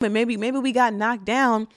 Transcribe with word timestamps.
but 0.00 0.10
maybe 0.10 0.36
maybe 0.36 0.58
we 0.58 0.72
got 0.72 0.92
knocked 0.92 1.24
down 1.24 1.68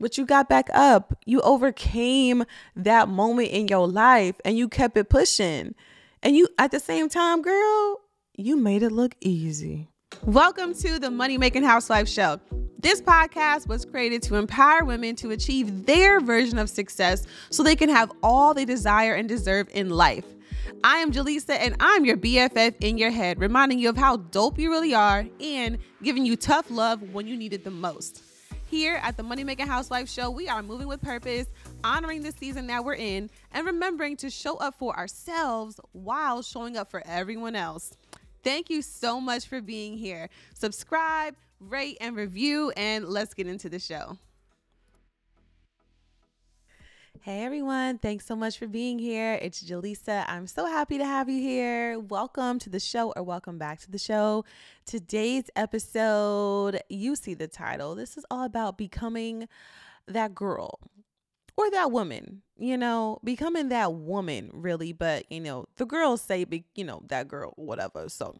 but 0.00 0.18
you 0.18 0.26
got 0.26 0.48
back 0.48 0.68
up. 0.74 1.16
You 1.24 1.40
overcame 1.42 2.44
that 2.74 3.08
moment 3.08 3.50
in 3.50 3.68
your 3.68 3.86
life 3.86 4.34
and 4.44 4.58
you 4.58 4.68
kept 4.68 4.96
it 4.96 5.08
pushing. 5.08 5.74
And 6.20 6.34
you 6.34 6.48
at 6.58 6.72
the 6.72 6.80
same 6.80 7.08
time 7.08 7.42
girl 7.42 8.00
you 8.36 8.56
made 8.56 8.82
it 8.82 8.90
look 8.90 9.14
easy. 9.20 9.88
Welcome 10.24 10.74
to 10.74 10.98
the 10.98 11.10
money 11.10 11.38
making 11.38 11.62
housewife 11.62 12.08
show. 12.08 12.40
This 12.78 13.00
podcast 13.00 13.68
was 13.68 13.84
created 13.84 14.22
to 14.24 14.34
empower 14.34 14.84
women 14.84 15.16
to 15.16 15.30
achieve 15.30 15.86
their 15.86 16.20
version 16.20 16.58
of 16.58 16.68
success 16.68 17.26
so 17.50 17.62
they 17.62 17.76
can 17.76 17.88
have 17.88 18.10
all 18.22 18.52
they 18.52 18.64
desire 18.64 19.14
and 19.14 19.28
deserve 19.28 19.68
in 19.72 19.90
life 19.90 20.24
I 20.82 20.98
am 20.98 21.12
Jelisa, 21.12 21.56
and 21.58 21.76
I'm 21.80 22.04
your 22.04 22.16
BFF 22.16 22.76
in 22.80 22.98
your 22.98 23.10
head, 23.10 23.38
reminding 23.38 23.78
you 23.78 23.88
of 23.88 23.96
how 23.96 24.16
dope 24.16 24.58
you 24.58 24.70
really 24.70 24.94
are 24.94 25.26
and 25.40 25.78
giving 26.02 26.24
you 26.24 26.36
tough 26.36 26.70
love 26.70 27.02
when 27.12 27.26
you 27.26 27.36
need 27.36 27.52
it 27.52 27.64
the 27.64 27.70
most. 27.70 28.22
Here 28.70 29.00
at 29.02 29.16
the 29.16 29.22
Money 29.22 29.44
Making 29.44 29.66
Housewife 29.66 30.08
Show, 30.08 30.30
we 30.30 30.48
are 30.48 30.62
moving 30.62 30.88
with 30.88 31.00
purpose, 31.00 31.46
honoring 31.82 32.22
the 32.22 32.32
season 32.32 32.66
that 32.68 32.84
we're 32.84 32.94
in, 32.94 33.30
and 33.52 33.66
remembering 33.66 34.16
to 34.18 34.30
show 34.30 34.56
up 34.56 34.78
for 34.78 34.96
ourselves 34.96 35.78
while 35.92 36.42
showing 36.42 36.76
up 36.76 36.90
for 36.90 37.02
everyone 37.06 37.56
else. 37.56 37.96
Thank 38.42 38.70
you 38.70 38.82
so 38.82 39.20
much 39.20 39.46
for 39.46 39.60
being 39.60 39.96
here. 39.96 40.28
Subscribe, 40.54 41.34
rate, 41.60 41.98
and 42.00 42.16
review, 42.16 42.72
and 42.76 43.06
let's 43.06 43.34
get 43.34 43.46
into 43.46 43.68
the 43.68 43.78
show. 43.78 44.18
Hey 47.24 47.42
everyone, 47.42 47.96
thanks 47.96 48.26
so 48.26 48.36
much 48.36 48.58
for 48.58 48.66
being 48.66 48.98
here. 48.98 49.38
It's 49.40 49.64
Jelisa. 49.64 50.26
I'm 50.28 50.46
so 50.46 50.66
happy 50.66 50.98
to 50.98 51.06
have 51.06 51.26
you 51.30 51.40
here. 51.40 51.98
Welcome 51.98 52.58
to 52.58 52.68
the 52.68 52.78
show 52.78 53.14
or 53.16 53.22
welcome 53.22 53.56
back 53.56 53.80
to 53.80 53.90
the 53.90 53.96
show. 53.96 54.44
Today's 54.84 55.44
episode, 55.56 56.82
you 56.90 57.16
see 57.16 57.32
the 57.32 57.48
title. 57.48 57.94
This 57.94 58.18
is 58.18 58.26
all 58.30 58.44
about 58.44 58.76
becoming 58.76 59.48
that 60.06 60.34
girl 60.34 60.78
or 61.56 61.70
that 61.70 61.90
woman, 61.90 62.42
you 62.58 62.76
know, 62.76 63.20
becoming 63.24 63.70
that 63.70 63.94
woman 63.94 64.50
really, 64.52 64.92
but 64.92 65.24
you 65.32 65.40
know, 65.40 65.64
the 65.78 65.86
girls 65.86 66.20
say 66.20 66.44
be, 66.44 66.66
you 66.74 66.84
know, 66.84 67.04
that 67.08 67.26
girl 67.26 67.54
whatever. 67.56 68.06
So, 68.10 68.36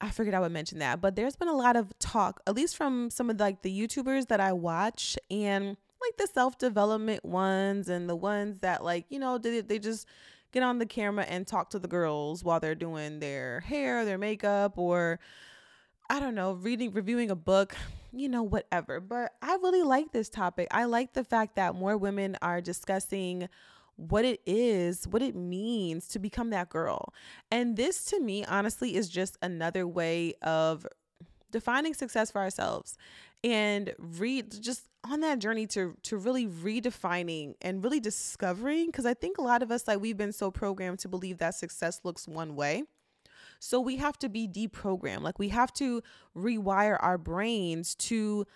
I 0.00 0.08
figured 0.08 0.34
I 0.34 0.40
would 0.40 0.50
mention 0.50 0.78
that. 0.78 1.02
But 1.02 1.14
there's 1.14 1.36
been 1.36 1.48
a 1.48 1.56
lot 1.56 1.76
of 1.76 1.92
talk, 1.98 2.40
at 2.46 2.54
least 2.54 2.74
from 2.74 3.10
some 3.10 3.28
of 3.28 3.36
the, 3.36 3.44
like 3.44 3.60
the 3.60 3.78
YouTubers 3.78 4.28
that 4.28 4.40
I 4.40 4.54
watch 4.54 5.18
and 5.30 5.76
like 6.06 6.16
the 6.16 6.32
self 6.32 6.58
development 6.58 7.24
ones 7.24 7.88
and 7.88 8.08
the 8.08 8.16
ones 8.16 8.58
that 8.60 8.84
like 8.84 9.06
you 9.08 9.18
know 9.18 9.38
they, 9.38 9.60
they 9.60 9.78
just 9.78 10.06
get 10.52 10.62
on 10.62 10.78
the 10.78 10.86
camera 10.86 11.24
and 11.24 11.46
talk 11.46 11.70
to 11.70 11.78
the 11.78 11.88
girls 11.88 12.44
while 12.44 12.60
they're 12.60 12.74
doing 12.74 13.20
their 13.20 13.60
hair 13.60 14.04
their 14.04 14.18
makeup 14.18 14.78
or 14.78 15.18
i 16.10 16.20
don't 16.20 16.34
know 16.34 16.52
reading 16.52 16.92
reviewing 16.92 17.30
a 17.30 17.36
book 17.36 17.74
you 18.16 18.28
know 18.28 18.42
whatever. 18.42 19.00
But 19.00 19.32
i 19.42 19.54
really 19.56 19.82
like 19.82 20.12
this 20.12 20.28
topic. 20.28 20.68
I 20.70 20.84
like 20.84 21.12
the 21.12 21.24
fact 21.24 21.56
that 21.56 21.74
more 21.74 21.96
women 21.96 22.36
are 22.40 22.60
discussing 22.60 23.48
what 23.96 24.24
it 24.24 24.40
is, 24.44 25.06
what 25.06 25.22
it 25.22 25.36
means 25.36 26.08
to 26.08 26.18
become 26.18 26.50
that 26.50 26.68
girl. 26.68 27.12
And 27.50 27.76
this 27.76 28.04
to 28.06 28.20
me, 28.20 28.44
honestly, 28.44 28.96
is 28.96 29.08
just 29.08 29.38
another 29.40 29.86
way 29.86 30.34
of 30.42 30.86
defining 31.52 31.94
success 31.94 32.32
for 32.32 32.40
ourselves 32.40 32.98
and 33.44 33.94
read 33.98 34.50
just 34.62 34.88
on 35.04 35.20
that 35.20 35.38
journey 35.38 35.66
to 35.66 35.94
to 36.02 36.16
really 36.16 36.46
redefining 36.46 37.54
and 37.60 37.84
really 37.84 38.00
discovering 38.00 38.86
because 38.86 39.04
I 39.04 39.12
think 39.12 39.36
a 39.36 39.42
lot 39.42 39.62
of 39.62 39.70
us 39.70 39.86
like 39.86 40.00
we've 40.00 40.16
been 40.16 40.32
so 40.32 40.50
programmed 40.50 40.98
to 41.00 41.08
believe 41.08 41.38
that 41.38 41.54
success 41.54 42.00
looks 42.02 42.26
one 42.26 42.56
way. 42.56 42.84
So 43.60 43.80
we 43.80 43.96
have 43.96 44.18
to 44.20 44.28
be 44.28 44.48
deprogrammed. 44.48 45.22
Like 45.22 45.38
we 45.38 45.50
have 45.50 45.72
to 45.74 46.02
rewire 46.36 46.98
our 47.00 47.18
brains 47.18 47.94
to 47.96 48.46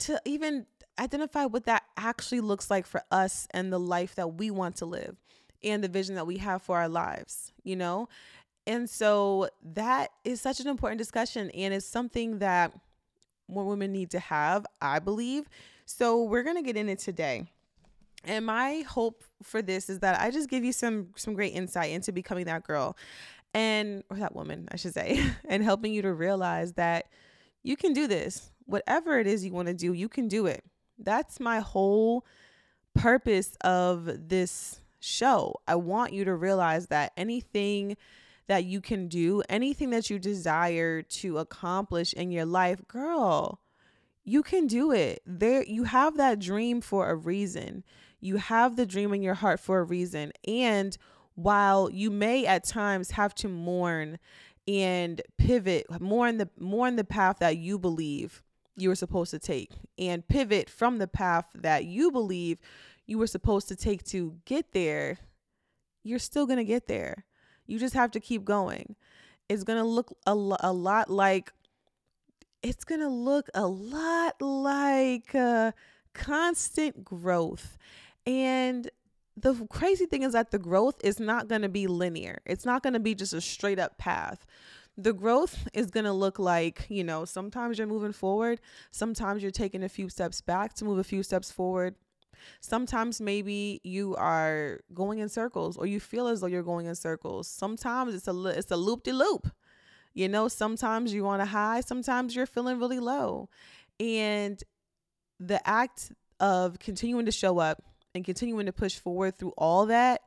to 0.00 0.20
even 0.24 0.66
identify 0.98 1.44
what 1.44 1.64
that 1.66 1.84
actually 1.96 2.40
looks 2.40 2.70
like 2.70 2.86
for 2.86 3.02
us 3.10 3.46
and 3.52 3.72
the 3.72 3.80
life 3.80 4.14
that 4.16 4.34
we 4.34 4.50
want 4.50 4.76
to 4.76 4.86
live 4.86 5.16
and 5.62 5.82
the 5.82 5.88
vision 5.88 6.14
that 6.16 6.26
we 6.26 6.38
have 6.38 6.62
for 6.62 6.76
our 6.76 6.88
lives, 6.88 7.52
you 7.62 7.74
know? 7.74 8.08
And 8.66 8.88
so 8.88 9.48
that 9.74 10.10
is 10.24 10.40
such 10.40 10.60
an 10.60 10.68
important 10.68 10.98
discussion 10.98 11.50
and 11.50 11.74
it's 11.74 11.86
something 11.86 12.38
that 12.38 12.72
more 13.48 13.64
women 13.64 13.92
need 13.92 14.10
to 14.10 14.18
have, 14.18 14.66
I 14.80 14.98
believe. 14.98 15.48
So 15.86 16.22
we're 16.22 16.42
going 16.42 16.56
to 16.56 16.62
get 16.62 16.76
in 16.76 16.88
it 16.88 16.98
today. 16.98 17.46
And 18.24 18.46
my 18.46 18.84
hope 18.88 19.22
for 19.42 19.60
this 19.60 19.90
is 19.90 19.98
that 20.00 20.20
I 20.20 20.30
just 20.30 20.48
give 20.48 20.64
you 20.64 20.72
some 20.72 21.08
some 21.16 21.34
great 21.34 21.52
insight 21.52 21.90
into 21.90 22.10
becoming 22.10 22.46
that 22.46 22.64
girl 22.64 22.96
and 23.52 24.02
or 24.10 24.16
that 24.16 24.34
woman, 24.34 24.68
I 24.72 24.76
should 24.76 24.94
say, 24.94 25.22
and 25.48 25.62
helping 25.62 25.92
you 25.92 26.02
to 26.02 26.12
realize 26.12 26.72
that 26.72 27.06
you 27.62 27.76
can 27.76 27.92
do 27.92 28.06
this. 28.06 28.50
Whatever 28.66 29.18
it 29.18 29.26
is 29.26 29.44
you 29.44 29.52
want 29.52 29.68
to 29.68 29.74
do, 29.74 29.92
you 29.92 30.08
can 30.08 30.26
do 30.26 30.46
it. 30.46 30.64
That's 30.98 31.38
my 31.38 31.60
whole 31.60 32.24
purpose 32.94 33.56
of 33.62 34.28
this 34.28 34.80
show. 35.00 35.60
I 35.68 35.74
want 35.74 36.12
you 36.12 36.24
to 36.24 36.34
realize 36.34 36.86
that 36.86 37.12
anything 37.16 37.96
that 38.46 38.64
you 38.64 38.80
can 38.80 39.08
do, 39.08 39.42
anything 39.48 39.90
that 39.90 40.10
you 40.10 40.18
desire 40.18 41.02
to 41.02 41.38
accomplish 41.38 42.12
in 42.12 42.30
your 42.30 42.44
life, 42.44 42.86
girl, 42.86 43.60
you 44.24 44.42
can 44.42 44.66
do 44.66 44.92
it. 44.92 45.22
There 45.26 45.62
you 45.62 45.84
have 45.84 46.16
that 46.16 46.38
dream 46.38 46.80
for 46.80 47.08
a 47.08 47.14
reason. 47.14 47.84
You 48.20 48.36
have 48.36 48.76
the 48.76 48.86
dream 48.86 49.12
in 49.12 49.22
your 49.22 49.34
heart 49.34 49.60
for 49.60 49.80
a 49.80 49.84
reason. 49.84 50.32
And 50.46 50.96
while 51.34 51.90
you 51.90 52.10
may 52.10 52.46
at 52.46 52.64
times 52.64 53.12
have 53.12 53.34
to 53.36 53.48
mourn 53.48 54.18
and 54.66 55.20
pivot 55.36 55.86
more 56.00 56.26
in 56.26 56.38
the 56.38 56.48
more 56.58 56.88
in 56.88 56.96
the 56.96 57.04
path 57.04 57.36
that 57.40 57.58
you 57.58 57.78
believe 57.78 58.42
you 58.76 58.88
were 58.88 58.94
supposed 58.94 59.30
to 59.30 59.38
take 59.38 59.72
and 59.98 60.26
pivot 60.26 60.70
from 60.70 60.98
the 60.98 61.06
path 61.06 61.46
that 61.54 61.84
you 61.84 62.10
believe 62.10 62.58
you 63.06 63.18
were 63.18 63.26
supposed 63.26 63.68
to 63.68 63.76
take 63.76 64.02
to 64.04 64.36
get 64.46 64.72
there, 64.72 65.18
you're 66.02 66.18
still 66.18 66.46
going 66.46 66.58
to 66.58 66.64
get 66.64 66.86
there. 66.86 67.24
You 67.66 67.78
just 67.78 67.94
have 67.94 68.10
to 68.12 68.20
keep 68.20 68.44
going. 68.44 68.96
It's 69.48 69.64
going 69.64 69.78
to 69.78 69.84
look 69.84 70.16
a, 70.26 70.32
a 70.32 70.72
lot 70.72 71.10
like, 71.10 71.52
it's 72.62 72.84
going 72.84 73.00
to 73.00 73.08
look 73.08 73.48
a 73.54 73.66
lot 73.66 74.40
like 74.40 75.34
uh, 75.34 75.72
constant 76.14 77.04
growth. 77.04 77.76
And 78.26 78.90
the 79.36 79.66
crazy 79.68 80.06
thing 80.06 80.22
is 80.22 80.32
that 80.32 80.50
the 80.50 80.58
growth 80.58 80.96
is 81.04 81.20
not 81.20 81.48
going 81.48 81.62
to 81.62 81.68
be 81.68 81.86
linear, 81.86 82.40
it's 82.46 82.64
not 82.64 82.82
going 82.82 82.94
to 82.94 83.00
be 83.00 83.14
just 83.14 83.32
a 83.32 83.40
straight 83.40 83.78
up 83.78 83.98
path 83.98 84.46
the 84.96 85.12
growth 85.12 85.68
is 85.72 85.90
going 85.90 86.04
to 86.04 86.12
look 86.12 86.38
like, 86.38 86.86
you 86.88 87.02
know, 87.02 87.24
sometimes 87.24 87.78
you're 87.78 87.86
moving 87.86 88.12
forward, 88.12 88.60
sometimes 88.90 89.42
you're 89.42 89.50
taking 89.50 89.82
a 89.82 89.88
few 89.88 90.08
steps 90.08 90.40
back 90.40 90.74
to 90.74 90.84
move 90.84 90.98
a 90.98 91.04
few 91.04 91.22
steps 91.22 91.50
forward, 91.50 91.96
Sometimes 92.60 93.20
maybe 93.20 93.80
you 93.84 94.14
are 94.16 94.80
going 94.92 95.18
in 95.18 95.28
circles 95.28 95.76
or 95.76 95.86
you 95.86 96.00
feel 96.00 96.26
as 96.28 96.40
though 96.40 96.46
you're 96.46 96.62
going 96.62 96.86
in 96.86 96.94
circles. 96.94 97.48
Sometimes 97.48 98.14
it's 98.14 98.28
a 98.28 98.46
it's 98.46 98.70
a 98.70 98.76
loop 98.76 99.02
de 99.02 99.12
loop. 99.12 99.48
You 100.12 100.28
know, 100.28 100.48
sometimes 100.48 101.12
you 101.12 101.24
want 101.24 101.42
a 101.42 101.46
high, 101.46 101.80
sometimes 101.80 102.36
you're 102.36 102.46
feeling 102.46 102.78
really 102.78 103.00
low. 103.00 103.48
And 103.98 104.62
the 105.40 105.66
act 105.68 106.12
of 106.38 106.78
continuing 106.78 107.26
to 107.26 107.32
show 107.32 107.58
up 107.58 107.82
and 108.14 108.24
continuing 108.24 108.66
to 108.66 108.72
push 108.72 108.96
forward 108.96 109.36
through 109.36 109.52
all 109.58 109.86
that 109.86 110.20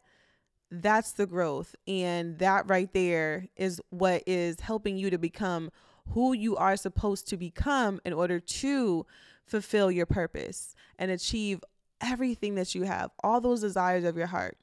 that's 0.69 1.13
the 1.13 1.25
growth 1.25 1.75
and 1.88 2.38
that 2.39 2.69
right 2.69 2.91
there 2.94 3.47
is 3.56 3.81
what 3.89 4.22
is 4.28 4.59
helping 4.59 4.97
you 4.97 5.09
to 5.09 5.18
become 5.18 5.69
who 6.09 6.34
you 6.34 6.56
are 6.57 6.75
supposed 6.75 7.28
to 7.28 7.38
become 7.38 8.00
in 8.06 8.13
order 8.13 8.39
to 8.39 9.06
fulfill 9.45 9.89
your 9.89 10.06
purpose 10.06 10.75
and 11.00 11.09
achieve 11.12 11.63
everything 12.02 12.56
that 12.56 12.75
you 12.75 12.84
have, 12.84 13.12
all 13.24 13.41
those 13.41 13.62
desires 13.62 14.03
of 14.03 14.18
your 14.18 14.28
heart. 14.28 14.58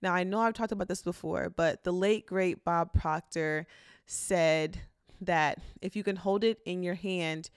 Now, 0.00 0.14
I 0.14 0.24
know 0.24 0.40
I've 0.40 0.54
talked 0.54 0.72
about 0.72 0.88
this 0.88 1.02
before, 1.02 1.50
but 1.50 1.84
the 1.84 1.92
late, 1.92 2.26
great 2.26 2.64
Bob 2.64 2.92
Proctor 2.92 3.66
said 4.06 4.78
that 5.20 5.58
if 5.82 5.96
you 5.96 6.04
can 6.04 6.16
hold 6.16 6.44
it 6.44 6.60
in 6.64 6.82
your 6.82 6.94
hand, 6.94 7.50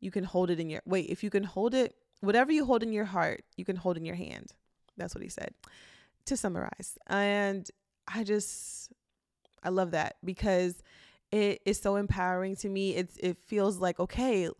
you 0.00 0.10
can 0.10 0.24
hold 0.24 0.50
it 0.50 0.60
in 0.60 0.70
your 0.70 0.82
wait, 0.84 1.08
if 1.08 1.24
you 1.24 1.30
can 1.30 1.44
hold 1.44 1.74
it, 1.74 1.94
whatever 2.20 2.52
you 2.52 2.64
hold 2.64 2.82
in 2.82 2.92
your 2.92 3.06
heart, 3.06 3.42
you 3.56 3.64
can 3.64 3.76
hold 3.76 3.96
in 3.96 4.04
your 4.04 4.14
hand. 4.14 4.52
That's 4.96 5.14
what 5.14 5.22
he 5.22 5.28
said. 5.28 5.54
To 6.26 6.36
summarize. 6.36 6.98
And 7.06 7.68
I 8.06 8.24
just 8.24 8.92
I 9.62 9.70
love 9.70 9.92
that 9.92 10.16
because 10.24 10.82
it 11.30 11.60
is 11.64 11.80
so 11.80 11.96
empowering 11.96 12.56
to 12.56 12.68
me. 12.68 12.94
It's 12.94 13.16
it 13.16 13.38
feels 13.46 13.78
like 13.78 13.98
okay, 13.98 14.50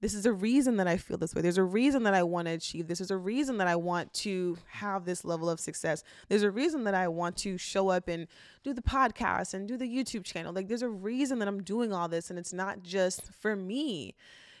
this 0.00 0.12
is 0.12 0.26
a 0.26 0.32
reason 0.32 0.76
that 0.76 0.86
I 0.86 0.98
feel 0.98 1.16
this 1.16 1.34
way. 1.34 1.40
There's 1.40 1.56
a 1.56 1.64
reason 1.64 2.02
that 2.02 2.12
I 2.12 2.22
want 2.22 2.48
to 2.48 2.52
achieve 2.52 2.86
this. 2.86 2.98
There's 2.98 3.10
a 3.10 3.16
reason 3.16 3.56
that 3.58 3.66
I 3.66 3.76
want 3.76 4.12
to 4.14 4.58
have 4.66 5.06
this 5.06 5.24
level 5.24 5.48
of 5.48 5.58
success. 5.58 6.02
There's 6.28 6.42
a 6.42 6.50
reason 6.50 6.84
that 6.84 6.94
I 6.94 7.08
want 7.08 7.36
to 7.38 7.56
show 7.56 7.88
up 7.88 8.06
and 8.08 8.26
do 8.62 8.74
the 8.74 8.82
podcast 8.82 9.54
and 9.54 9.66
do 9.66 9.78
the 9.78 9.86
YouTube 9.86 10.24
channel. 10.24 10.52
Like 10.52 10.68
there's 10.68 10.82
a 10.82 10.88
reason 10.88 11.38
that 11.38 11.48
I'm 11.48 11.62
doing 11.62 11.92
all 11.92 12.08
this 12.08 12.28
and 12.28 12.38
it's 12.38 12.52
not 12.52 12.82
just 12.82 13.32
for 13.32 13.56
me. 13.56 14.14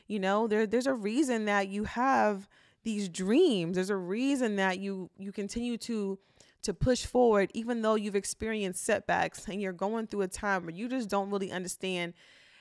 You 0.06 0.20
know, 0.20 0.46
there 0.46 0.66
there's 0.66 0.86
a 0.86 0.94
reason 0.94 1.44
that 1.44 1.68
you 1.68 1.84
have 1.84 2.48
these 2.84 3.08
dreams. 3.08 3.74
There's 3.74 3.90
a 3.90 3.96
reason 3.96 4.56
that 4.56 4.78
you 4.78 5.10
you 5.18 5.32
continue 5.32 5.76
to 5.78 6.18
to 6.62 6.72
push 6.72 7.04
forward 7.04 7.50
even 7.52 7.82
though 7.82 7.94
you've 7.94 8.16
experienced 8.16 8.84
setbacks 8.84 9.46
and 9.46 9.60
you're 9.60 9.72
going 9.72 10.06
through 10.06 10.22
a 10.22 10.28
time 10.28 10.62
where 10.62 10.74
you 10.74 10.88
just 10.88 11.08
don't 11.08 11.30
really 11.30 11.52
understand 11.52 12.14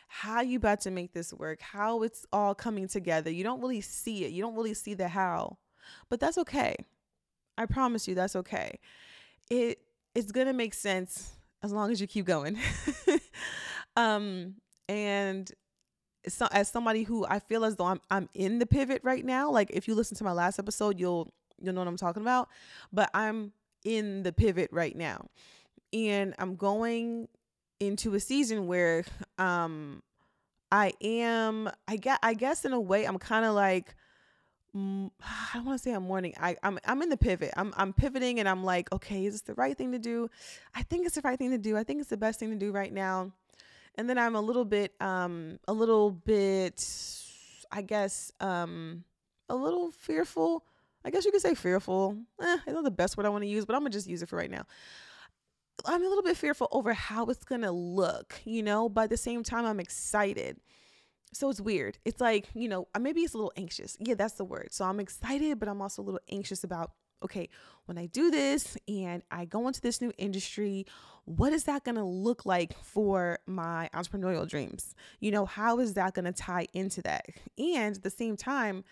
how 0.07 0.41
you 0.41 0.57
about 0.57 0.81
to 0.81 0.91
make 0.91 1.13
this 1.13 1.33
work, 1.33 1.61
how 1.61 2.03
it's 2.03 2.25
all 2.31 2.55
coming 2.55 2.87
together. 2.87 3.29
You 3.29 3.43
don't 3.43 3.61
really 3.61 3.81
see 3.81 4.25
it. 4.25 4.31
You 4.31 4.41
don't 4.41 4.55
really 4.55 4.73
see 4.73 4.93
the 4.93 5.07
how. 5.07 5.57
But 6.09 6.19
that's 6.19 6.37
okay. 6.39 6.75
I 7.57 7.65
promise 7.65 8.07
you 8.07 8.15
that's 8.15 8.35
okay. 8.35 8.79
It 9.49 9.79
it's 10.13 10.31
going 10.31 10.47
to 10.47 10.53
make 10.53 10.73
sense 10.73 11.33
as 11.63 11.71
long 11.71 11.91
as 11.91 11.99
you 11.99 12.07
keep 12.07 12.25
going. 12.25 12.57
um 13.97 14.55
and 14.87 15.51
so 16.27 16.47
as 16.51 16.69
somebody 16.69 17.03
who 17.03 17.25
I 17.27 17.39
feel 17.39 17.65
as 17.65 17.75
though 17.75 17.85
I'm 17.85 18.01
I'm 18.09 18.29
in 18.33 18.59
the 18.59 18.65
pivot 18.65 19.01
right 19.03 19.25
now, 19.25 19.51
like 19.51 19.69
if 19.71 19.87
you 19.87 19.95
listen 19.95 20.17
to 20.17 20.23
my 20.23 20.31
last 20.31 20.59
episode, 20.59 20.99
you'll 20.99 21.33
you'll 21.61 21.73
know 21.73 21.81
what 21.81 21.87
I'm 21.87 21.97
talking 21.97 22.21
about, 22.21 22.49
but 22.91 23.09
I'm 23.13 23.51
in 23.83 24.23
the 24.23 24.33
pivot 24.33 24.69
right 24.71 24.95
now. 24.95 25.27
And 25.93 26.33
I'm 26.39 26.55
going 26.55 27.27
into 27.79 28.13
a 28.13 28.19
season 28.19 28.67
where 28.67 29.03
um 29.37 30.01
I 30.71 30.93
am 31.01 31.69
I 31.87 31.97
get 31.97 32.19
I 32.23 32.33
guess 32.33 32.65
in 32.65 32.73
a 32.73 32.79
way 32.79 33.05
I'm 33.05 33.19
kind 33.19 33.45
of 33.45 33.55
like 33.55 33.95
I 34.75 35.09
don't 35.53 35.65
want 35.65 35.79
to 35.79 35.83
say 35.83 35.93
I'm 35.93 36.03
mourning. 36.03 36.33
I 36.39 36.57
I'm 36.63 36.79
I'm 36.85 37.01
in 37.01 37.09
the 37.09 37.17
pivot. 37.17 37.51
I'm 37.55 37.73
I'm 37.77 37.93
pivoting 37.93 38.39
and 38.39 38.49
I'm 38.49 38.63
like, 38.63 38.91
okay, 38.91 39.25
is 39.25 39.33
this 39.33 39.41
the 39.41 39.53
right 39.53 39.77
thing 39.77 39.91
to 39.93 39.99
do? 39.99 40.29
I 40.73 40.83
think 40.83 41.05
it's 41.05 41.15
the 41.15 41.21
right 41.21 41.37
thing 41.37 41.51
to 41.51 41.57
do. 41.57 41.77
I 41.77 41.83
think 41.83 42.01
it's 42.01 42.09
the 42.09 42.17
best 42.17 42.39
thing 42.39 42.51
to 42.51 42.57
do 42.57 42.71
right 42.71 42.91
now. 42.91 43.31
And 43.95 44.09
then 44.09 44.17
I'm 44.17 44.35
a 44.35 44.41
little 44.41 44.65
bit 44.65 44.93
um 44.99 45.59
a 45.67 45.73
little 45.73 46.11
bit 46.11 46.85
I 47.71 47.81
guess 47.81 48.31
um 48.39 49.03
a 49.49 49.55
little 49.55 49.91
fearful. 49.91 50.65
I 51.05 51.11
guess 51.11 51.23
you 51.23 51.31
could 51.31 51.41
say 51.41 51.53
fearful. 51.53 52.17
Eh, 52.41 52.57
it's 52.65 52.73
not 52.73 52.83
the 52.83 52.91
best 52.91 53.15
word 53.15 53.25
I 53.25 53.29
want 53.29 53.43
to 53.43 53.49
use, 53.49 53.65
but 53.65 53.75
I'm 53.75 53.81
gonna 53.81 53.91
just 53.91 54.07
use 54.07 54.23
it 54.23 54.29
for 54.29 54.37
right 54.37 54.49
now. 54.51 54.65
I'm 55.87 56.03
a 56.03 56.07
little 56.07 56.23
bit 56.23 56.37
fearful 56.37 56.67
over 56.71 56.93
how 56.93 57.25
it's 57.25 57.43
going 57.43 57.61
to 57.61 57.71
look, 57.71 58.41
you 58.45 58.63
know, 58.63 58.89
but 58.89 59.05
at 59.05 59.09
the 59.09 59.17
same 59.17 59.43
time, 59.43 59.65
I'm 59.65 59.79
excited. 59.79 60.59
So 61.33 61.49
it's 61.49 61.59
weird. 61.59 61.97
It's 62.05 62.21
like, 62.21 62.47
you 62.53 62.69
know, 62.69 62.87
uh, 62.95 62.99
maybe 62.99 63.21
it's 63.21 63.33
a 63.33 63.37
little 63.37 63.53
anxious. 63.57 63.97
Yeah, 63.99 64.15
that's 64.15 64.35
the 64.35 64.45
word. 64.45 64.69
So 64.71 64.85
I'm 64.85 64.99
excited, 64.99 65.59
but 65.59 65.67
I'm 65.67 65.81
also 65.81 66.01
a 66.01 66.05
little 66.05 66.21
anxious 66.31 66.63
about, 66.63 66.91
okay, 67.23 67.49
when 67.85 67.97
I 67.97 68.05
do 68.05 68.31
this 68.31 68.77
and 68.87 69.21
I 69.29 69.45
go 69.45 69.67
into 69.67 69.81
this 69.81 70.01
new 70.01 70.13
industry, 70.17 70.85
what 71.25 71.51
is 71.53 71.65
that 71.65 71.83
going 71.83 71.95
to 71.95 72.03
look 72.03 72.45
like 72.45 72.77
for 72.81 73.39
my 73.45 73.89
entrepreneurial 73.93 74.47
dreams? 74.47 74.95
You 75.19 75.31
know, 75.31 75.45
how 75.45 75.79
is 75.79 75.95
that 75.95 76.13
going 76.13 76.25
to 76.25 76.31
tie 76.31 76.67
into 76.73 77.01
that? 77.01 77.25
And 77.57 77.95
at 77.95 78.03
the 78.03 78.09
same 78.09 78.37
time, 78.37 78.83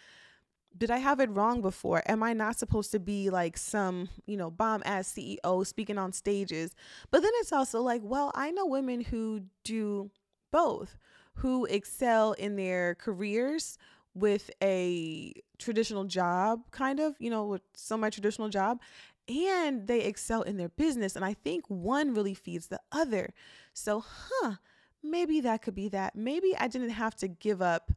did 0.78 0.90
I 0.90 0.98
have 0.98 1.20
it 1.20 1.30
wrong 1.30 1.62
before? 1.62 2.02
Am 2.08 2.24
I 2.24 2.34
not 2.34 2.58
supposed 2.58 2.92
to 2.92 3.00
be 3.00 3.30
like 3.30 3.58
some, 3.58 4.10
you 4.26 4.38
know, 4.38 4.50
bomb 4.50 4.82
ass 4.86 5.14
CEO 5.14 5.66
speaking 5.66 5.98
on 5.98 6.12
stages? 6.14 6.76
But 7.12 7.22
then 7.22 7.32
it's 7.36 7.54
also 7.54 7.82
like, 7.82 8.02
well, 8.04 8.32
I 8.34 8.52
know 8.52 8.66
women 8.66 9.02
who 9.02 9.42
do 9.64 10.10
both, 10.52 10.98
who 11.36 11.66
excel 11.66 12.34
in 12.34 12.56
their 12.56 12.96
careers 12.96 13.78
with 14.16 14.50
a 14.62 15.34
traditional 15.58 16.06
job, 16.06 16.62
kind 16.72 17.00
of, 17.00 17.16
you 17.20 17.30
know, 17.30 17.46
with 17.46 17.62
semi 17.76 18.10
traditional 18.10 18.50
job, 18.50 18.80
and 19.28 19.88
they 19.88 20.02
excel 20.02 20.42
in 20.42 20.58
their 20.58 20.70
business. 20.70 21.16
And 21.16 21.24
I 21.24 21.34
think 21.34 21.66
one 21.68 22.14
really 22.14 22.34
feeds 22.34 22.68
the 22.68 22.80
other. 22.92 23.34
So, 23.74 24.04
huh, 24.06 24.56
maybe 25.02 25.42
that 25.42 25.62
could 25.62 25.76
be 25.76 25.90
that. 25.90 26.16
Maybe 26.16 26.56
I 26.58 26.68
didn't 26.68 26.92
have 26.92 27.16
to 27.18 27.28
give 27.28 27.62
up 27.62 27.92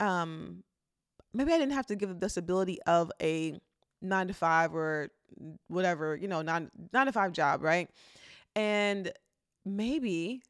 um 0.00 0.64
maybe 1.34 1.52
I 1.52 1.58
didn't 1.58 1.74
have 1.74 1.86
to 1.86 1.96
give 1.96 2.08
the 2.08 2.14
disability 2.14 2.78
of 2.86 3.10
a 3.20 3.60
nine 4.00 4.28
to 4.28 4.34
five 4.34 4.74
or 4.74 5.10
whatever, 5.68 6.16
you 6.16 6.28
know, 6.28 6.42
nine 6.42 6.70
nine 6.92 7.06
to 7.06 7.12
five 7.12 7.32
job, 7.32 7.62
right? 7.62 7.90
And 8.56 9.12
maybe 9.66 10.42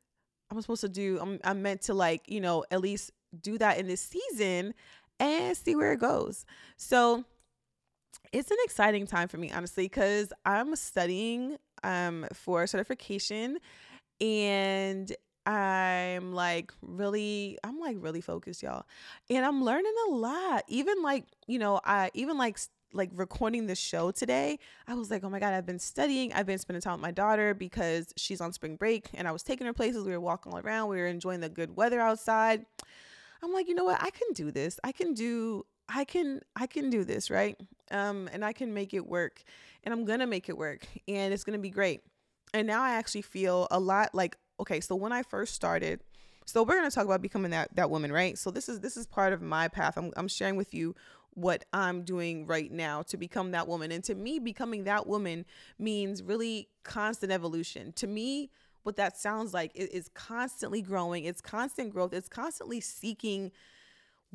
I'm 0.51 0.61
supposed 0.61 0.83
to 0.83 0.89
do. 0.89 1.19
I'm 1.21 1.41
I'm 1.45 1.63
meant 1.63 1.83
to 1.83 1.95
like 1.95 2.23
you 2.29 2.41
know 2.41 2.65
at 2.71 2.81
least 2.81 3.11
do 3.41 3.59
that 3.59 3.79
in 3.79 3.87
this 3.89 4.01
season 4.01 4.75
and 5.19 5.57
see 5.57 5.75
where 5.75 5.93
it 5.93 6.01
goes. 6.01 6.45
So 6.77 7.25
it's 8.33 8.51
an 8.51 8.57
exciting 8.65 9.07
time 9.07 9.29
for 9.29 9.39
me, 9.39 9.51
honestly, 9.51 9.85
because 9.85 10.33
I'm 10.45 10.77
studying 10.77 11.57
um 11.83 12.27
for 12.33 12.67
certification 12.67 13.59
and 14.21 15.13
I'm 15.47 16.33
like 16.33 16.73
really, 16.81 17.59
I'm 17.63 17.79
like 17.79 17.97
really 18.01 18.21
focused, 18.21 18.63
y'all. 18.63 18.87
And 19.29 19.45
I'm 19.45 19.63
learning 19.65 19.95
a 20.09 20.11
lot. 20.13 20.65
Even 20.69 21.03
like, 21.03 21.25
you 21.47 21.59
know, 21.59 21.81
I 21.85 22.11
even 22.15 22.39
like 22.39 22.59
like 22.95 23.11
recording 23.13 23.67
the 23.67 23.75
show 23.75 24.11
today, 24.11 24.59
I 24.87 24.95
was 24.95 25.11
like, 25.11 25.25
oh 25.25 25.29
my 25.29 25.41
God, 25.41 25.53
I've 25.53 25.67
been 25.67 25.79
studying. 25.79 26.33
I've 26.33 26.47
been 26.47 26.59
spending 26.59 26.81
time 26.81 26.95
with 26.95 27.03
my 27.03 27.11
daughter 27.11 27.53
because 27.53 28.13
she's 28.17 28.41
on 28.41 28.53
spring 28.53 28.77
break 28.77 29.09
and 29.15 29.27
I 29.29 29.33
was 29.33 29.43
taking 29.43 29.67
her 29.67 29.73
places. 29.73 30.05
We 30.05 30.13
were 30.13 30.21
walking 30.21 30.53
all 30.53 30.61
around. 30.61 30.89
We 30.89 30.97
were 30.97 31.07
enjoying 31.07 31.41
the 31.41 31.49
good 31.49 31.77
weather 31.77 32.01
outside. 32.01 32.65
I'm 33.43 33.53
like, 33.53 33.69
you 33.69 33.75
know 33.75 33.85
what? 33.85 34.01
I 34.01 34.11
can 34.11 34.33
do 34.33 34.51
this. 34.51 34.79
I 34.85 34.93
can 34.93 35.13
do, 35.13 35.67
I 35.89 36.05
can, 36.05 36.41
I 36.57 36.67
can 36.67 36.89
do 36.89 37.05
this, 37.05 37.31
right? 37.31 37.61
Um, 37.91 38.31
and 38.33 38.45
I 38.45 38.53
can 38.53 38.73
make 38.73 38.95
it 38.95 39.07
work. 39.07 39.43
And 39.83 39.93
I'm 39.93 40.05
gonna 40.07 40.27
make 40.27 40.49
it 40.49 40.57
work. 40.57 40.87
And 41.07 41.35
it's 41.35 41.45
gonna 41.45 41.59
be 41.59 41.71
great. 41.71 42.01
And 42.55 42.67
now 42.67 42.83
I 42.83 42.93
actually 42.93 43.23
feel 43.23 43.67
a 43.71 43.81
lot 43.81 44.15
like 44.15 44.37
okay, 44.61 44.81
so 44.81 44.95
when 44.95 45.13
I 45.13 45.23
first 45.23 45.55
started, 45.55 46.01
so 46.47 46.63
we're 46.63 46.75
going 46.75 46.89
to 46.89 46.95
talk 46.95 47.05
about 47.05 47.23
becoming 47.23 47.51
that 47.53 47.75
that 47.75 47.91
woman, 47.91 48.13
right? 48.13 48.37
So 48.37 48.51
this 48.51 48.69
is 48.69 48.81
this 48.81 48.97
is 48.97 49.07
part 49.07 49.33
of 49.33 49.43
my 49.43 49.69
path. 49.69 49.97
I'm 49.97 50.13
I'm 50.17 50.29
sharing 50.29 50.57
with 50.57 50.75
you 50.75 50.95
what 51.35 51.65
I'm 51.73 52.03
doing 52.03 52.47
right 52.47 52.71
now 52.71 53.03
to 53.03 53.17
become 53.17 53.51
that 53.53 53.67
woman. 53.67 53.91
And 53.91 54.05
to 54.05 54.15
me, 54.15 54.39
becoming 54.39 54.85
that 54.85 55.07
woman 55.07 55.45
means 55.79 56.23
really 56.23 56.69
constant 56.85 57.33
evolution. 57.33 57.93
To 57.95 58.07
me, 58.07 58.51
what 58.85 58.97
that 58.97 59.17
sounds 59.17 59.53
like 59.53 59.73
is, 59.75 59.89
is 59.89 60.09
constantly 60.15 60.81
growing. 60.81 61.25
It's 61.25 61.41
constant 61.41 61.93
growth. 61.93 62.13
It's 62.13 62.29
constantly 62.29 62.81
seeking 62.81 63.51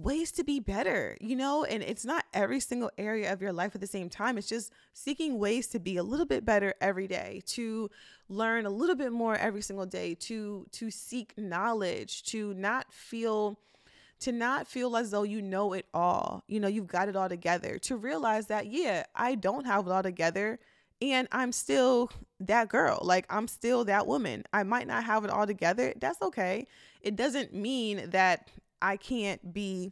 ways 0.01 0.31
to 0.33 0.43
be 0.43 0.59
better, 0.59 1.17
you 1.19 1.35
know? 1.35 1.63
And 1.63 1.83
it's 1.83 2.05
not 2.05 2.25
every 2.33 2.59
single 2.59 2.91
area 2.97 3.31
of 3.31 3.41
your 3.41 3.53
life 3.53 3.75
at 3.75 3.81
the 3.81 3.87
same 3.87 4.09
time. 4.09 4.37
It's 4.37 4.47
just 4.47 4.71
seeking 4.93 5.37
ways 5.37 5.67
to 5.67 5.79
be 5.79 5.97
a 5.97 6.03
little 6.03 6.25
bit 6.25 6.45
better 6.45 6.73
every 6.81 7.07
day, 7.07 7.41
to 7.47 7.89
learn 8.29 8.65
a 8.65 8.69
little 8.69 8.95
bit 8.95 9.11
more 9.11 9.35
every 9.35 9.61
single 9.61 9.85
day, 9.85 10.15
to 10.15 10.65
to 10.71 10.89
seek 10.89 11.33
knowledge, 11.37 12.23
to 12.23 12.53
not 12.53 12.91
feel 12.93 13.59
to 14.21 14.31
not 14.31 14.67
feel 14.67 14.97
as 14.97 15.11
though 15.11 15.23
you 15.23 15.41
know 15.41 15.73
it 15.73 15.85
all. 15.93 16.43
You 16.47 16.59
know, 16.59 16.67
you've 16.67 16.87
got 16.87 17.09
it 17.09 17.15
all 17.15 17.29
together. 17.29 17.77
To 17.79 17.95
realize 17.95 18.47
that 18.47 18.67
yeah, 18.67 19.03
I 19.15 19.35
don't 19.35 19.65
have 19.65 19.87
it 19.87 19.91
all 19.91 20.03
together 20.03 20.59
and 21.01 21.27
I'm 21.31 21.51
still 21.51 22.11
that 22.39 22.69
girl. 22.69 22.99
Like 23.01 23.25
I'm 23.29 23.47
still 23.47 23.85
that 23.85 24.07
woman. 24.07 24.43
I 24.53 24.63
might 24.63 24.87
not 24.87 25.03
have 25.03 25.23
it 25.23 25.31
all 25.31 25.47
together. 25.47 25.93
That's 25.99 26.21
okay. 26.21 26.67
It 27.01 27.15
doesn't 27.15 27.53
mean 27.53 28.09
that 28.09 28.49
I 28.81 28.97
can't 28.97 29.53
be 29.53 29.91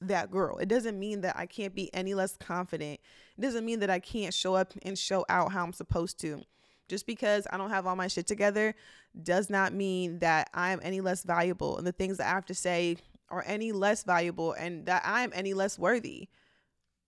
that 0.00 0.30
girl. 0.30 0.58
It 0.58 0.68
doesn't 0.68 0.98
mean 0.98 1.22
that 1.22 1.36
I 1.36 1.46
can't 1.46 1.74
be 1.74 1.92
any 1.94 2.14
less 2.14 2.36
confident. 2.36 3.00
It 3.36 3.40
doesn't 3.40 3.64
mean 3.64 3.80
that 3.80 3.90
I 3.90 3.98
can't 3.98 4.34
show 4.34 4.54
up 4.54 4.72
and 4.82 4.98
show 4.98 5.24
out 5.28 5.52
how 5.52 5.64
I'm 5.64 5.72
supposed 5.72 6.20
to. 6.20 6.42
Just 6.88 7.06
because 7.06 7.46
I 7.50 7.56
don't 7.56 7.70
have 7.70 7.86
all 7.86 7.96
my 7.96 8.06
shit 8.06 8.26
together 8.26 8.74
does 9.22 9.50
not 9.50 9.72
mean 9.72 10.20
that 10.20 10.50
I'm 10.54 10.78
any 10.82 11.00
less 11.00 11.24
valuable 11.24 11.78
and 11.78 11.86
the 11.86 11.92
things 11.92 12.18
that 12.18 12.26
I 12.26 12.34
have 12.34 12.46
to 12.46 12.54
say 12.54 12.98
are 13.28 13.42
any 13.46 13.72
less 13.72 14.04
valuable 14.04 14.52
and 14.52 14.86
that 14.86 15.02
I'm 15.04 15.32
any 15.34 15.52
less 15.52 15.78
worthy 15.78 16.28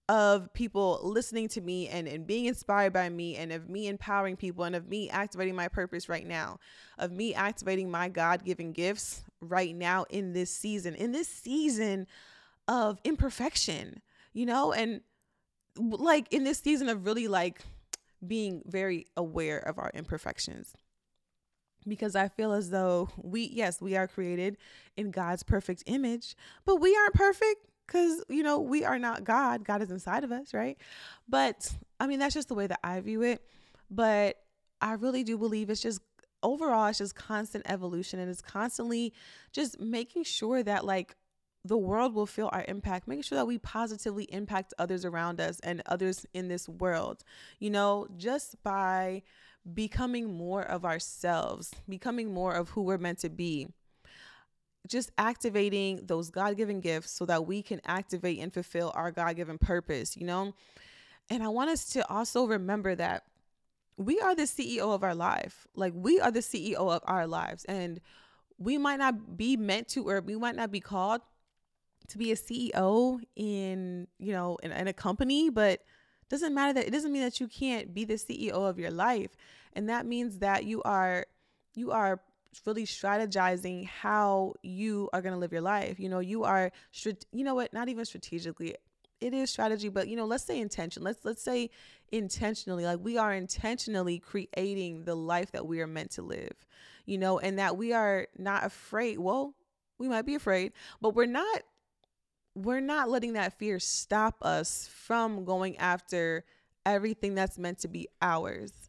of 0.09 0.51
people 0.55 1.01
listening 1.03 1.49
to 1.49 1.61
me 1.61 1.87
and, 1.89 2.09
and 2.09 2.27
being 2.27 2.47
inspired 2.47 2.93
by 2.93 3.09
me 3.11 3.37
and 3.37 3.53
of 3.53 3.69
me 3.69 3.89
empowering 3.89 4.37
people 4.37 4.65
and 4.65 4.75
of 4.75 4.89
me 4.89 5.11
activating 5.11 5.55
my 5.55 5.69
purpose 5.69 6.09
right 6.09 6.27
now, 6.27 6.59
of 6.99 7.13
me 7.13 7.35
activating 7.35 7.91
my 7.91 8.09
God 8.09 8.45
given 8.45 8.73
gifts 8.73 9.23
right 9.41 9.77
now 9.77 10.05
in 10.09 10.33
this 10.33 10.51
season, 10.51 10.95
in 10.95 11.13
this 11.13 11.29
season 11.29 12.07
of 12.67 12.99
imperfection, 13.05 14.01
you 14.33 14.47
know, 14.47 14.73
and 14.73 15.03
like 15.77 16.33
in 16.33 16.45
this 16.45 16.59
season 16.59 16.89
of 16.89 17.05
really 17.05 17.29
like 17.29 17.61
being 18.27 18.63
very 18.67 19.07
aware 19.17 19.59
of 19.59 19.79
our 19.79 19.91
imperfections. 19.95 20.73
Because 21.87 22.17
I 22.17 22.29
feel 22.29 22.53
as 22.53 22.71
though 22.71 23.09
we, 23.17 23.43
yes, 23.43 23.81
we 23.81 23.97
are 23.97 24.09
created 24.09 24.57
in 24.97 25.11
God's 25.11 25.43
perfect 25.43 25.85
image, 25.87 26.35
but 26.65 26.77
we 26.77 26.97
aren't 26.97 27.15
perfect 27.15 27.68
because 27.89 28.23
you 28.29 28.43
know 28.43 28.61
we 28.61 28.85
are 28.85 28.99
not 28.99 29.25
god 29.25 29.65
god 29.65 29.83
is 29.83 29.91
inside 29.91 30.23
of 30.23 30.31
us 30.31 30.55
right? 30.55 30.79
But 31.29 31.75
i 31.99 32.07
mean 32.07 32.21
that's 32.21 32.35
just 32.35 32.49
the 32.49 32.55
way 32.55 32.69
that 32.69 32.81
i 32.85 33.01
view 33.01 33.23
it. 33.23 33.43
But 33.91 34.37
i 34.81 34.93
really 34.93 35.25
do 35.25 35.37
believe 35.37 35.71
it's 35.71 35.81
just 35.81 36.01
overall 36.43 36.87
it's 36.87 36.99
just 36.99 37.15
constant 37.15 37.65
evolution 37.69 38.21
and 38.21 38.31
it's 38.31 38.43
constantly 38.43 39.13
just 39.53 39.81
making 39.81 40.25
sure 40.25 40.63
that 40.63 40.85
like 40.85 41.17
the 41.65 41.77
world 41.77 42.15
will 42.15 42.27
feel 42.27 42.49
our 42.53 42.65
impact 42.69 43.09
making 43.09 43.23
sure 43.23 43.37
that 43.37 43.47
we 43.47 43.59
positively 43.59 44.25
impact 44.25 44.73
others 44.79 45.05
around 45.05 45.41
us 45.41 45.59
and 45.61 45.83
others 45.87 46.25
in 46.33 46.49
this 46.49 46.69
world 46.69 47.25
you 47.59 47.71
know 47.71 48.07
just 48.17 48.63
by 48.63 49.21
becoming 49.75 50.33
more 50.33 50.63
of 50.63 50.85
ourselves 50.85 51.73
becoming 51.89 52.33
more 52.33 52.55
of 52.55 52.71
who 52.71 52.83
we're 52.83 52.99
meant 52.99 53.19
to 53.19 53.29
be 53.29 53.67
just 54.89 55.11
activating 55.19 56.07
those 56.07 56.31
God 56.31 56.57
given 56.57 56.81
gifts 56.81 57.13
so 57.13 57.27
that 57.27 57.47
we 57.47 57.63
can 57.63 57.81
activate 57.85 58.39
and 58.41 58.53
fulfill 58.53 58.93
our 58.95 59.11
God 59.11 59.37
given 59.37 59.59
purpose, 59.59 60.17
you 60.17 60.27
know? 60.27 60.55
And 61.31 61.43
I 61.43 61.49
want 61.49 61.71
us 61.71 61.91
to 61.91 62.09
also 62.11 62.47
remember 62.47 62.95
that 62.95 63.25
we 63.97 64.21
are 64.21 64.35
the 64.35 64.45
CEO 64.45 64.95
of 64.95 65.03
our 65.03 65.15
life. 65.15 65.67
Like, 65.75 65.93
we 65.95 66.21
are 66.21 66.31
the 66.31 66.41
CEO 66.41 66.77
of 66.77 67.03
our 67.05 67.27
lives. 67.27 67.65
And 67.65 68.01
we 68.59 68.79
might 68.79 68.99
not 68.99 69.37
be 69.37 69.57
meant 69.57 69.89
to 69.89 70.09
or 70.09 70.21
we 70.21 70.37
might 70.37 70.57
not 70.57 70.71
be 70.71 70.81
called 70.81 71.21
to 72.09 72.19
be 72.19 72.33
a 72.33 72.37
CEO 72.37 73.21
in, 73.37 74.07
you 74.19 74.33
know, 74.33 74.57
in, 74.63 74.73
in 74.73 74.89
a 74.89 74.93
company, 74.93 75.51
but 75.51 75.83
doesn't 76.29 76.55
matter 76.55 76.73
that 76.75 76.87
it 76.87 76.91
doesn't 76.91 77.13
mean 77.13 77.23
that 77.23 77.41
you 77.41 77.49
can't 77.49 77.95
be 77.95 78.05
the 78.05 78.15
CEO 78.15 78.53
of 78.53 78.79
your 78.79 78.91
life. 78.91 79.31
And 79.75 79.89
that 79.89 80.07
means 80.07 80.39
that 80.39 80.65
you 80.65 80.83
are 80.83 81.27
you 81.75 81.93
are 81.93 82.21
really 82.67 82.85
strategizing 82.85 83.87
how 83.87 84.55
you 84.63 85.09
are 85.13 85.23
going 85.23 85.35
to 85.35 85.39
live 85.39 85.53
your 85.53 85.61
life. 85.63 85.99
You 86.01 86.09
know, 86.09 86.21
you 86.21 86.45
are 86.45 86.71
you 87.33 87.45
know 87.45 87.55
what, 87.55 87.73
not 87.73 87.89
even 87.89 88.05
strategically. 88.05 88.75
It 89.21 89.35
is 89.35 89.51
strategy, 89.51 89.89
but 89.89 90.09
you 90.09 90.17
know, 90.17 90.25
let's 90.25 90.45
say 90.45 90.61
intention. 90.61 91.03
Let's 91.03 91.25
let's 91.25 91.43
say 91.43 91.71
intentionally 92.13 92.85
like 92.85 93.01
we 93.03 93.19
are 93.19 93.35
intentionally 93.35 94.19
creating 94.19 95.05
the 95.05 95.15
life 95.15 95.53
that 95.53 95.67
we 95.67 95.81
are 95.81 95.87
meant 95.87 96.13
to 96.13 96.23
live. 96.23 96.53
You 97.07 97.19
know, 97.19 97.39
and 97.39 97.59
that 97.59 97.77
we 97.77 97.93
are 97.93 98.29
not 98.39 98.65
afraid. 98.65 99.19
Well, 99.19 99.55
we 99.99 100.09
might 100.09 100.27
be 100.27 100.35
afraid, 100.35 100.73
but 101.01 101.15
we're 101.15 101.27
not 101.27 101.63
we're 102.55 102.81
not 102.81 103.09
letting 103.09 103.35
that 103.35 103.59
fear 103.59 103.79
stop 103.79 104.37
us 104.43 104.89
from 104.93 105.45
going 105.45 105.77
after 105.79 106.45
everything 106.85 107.35
that's 107.35 107.59
meant 107.59 107.79
to 107.81 107.89
be 107.89 108.09
ours. 108.21 108.88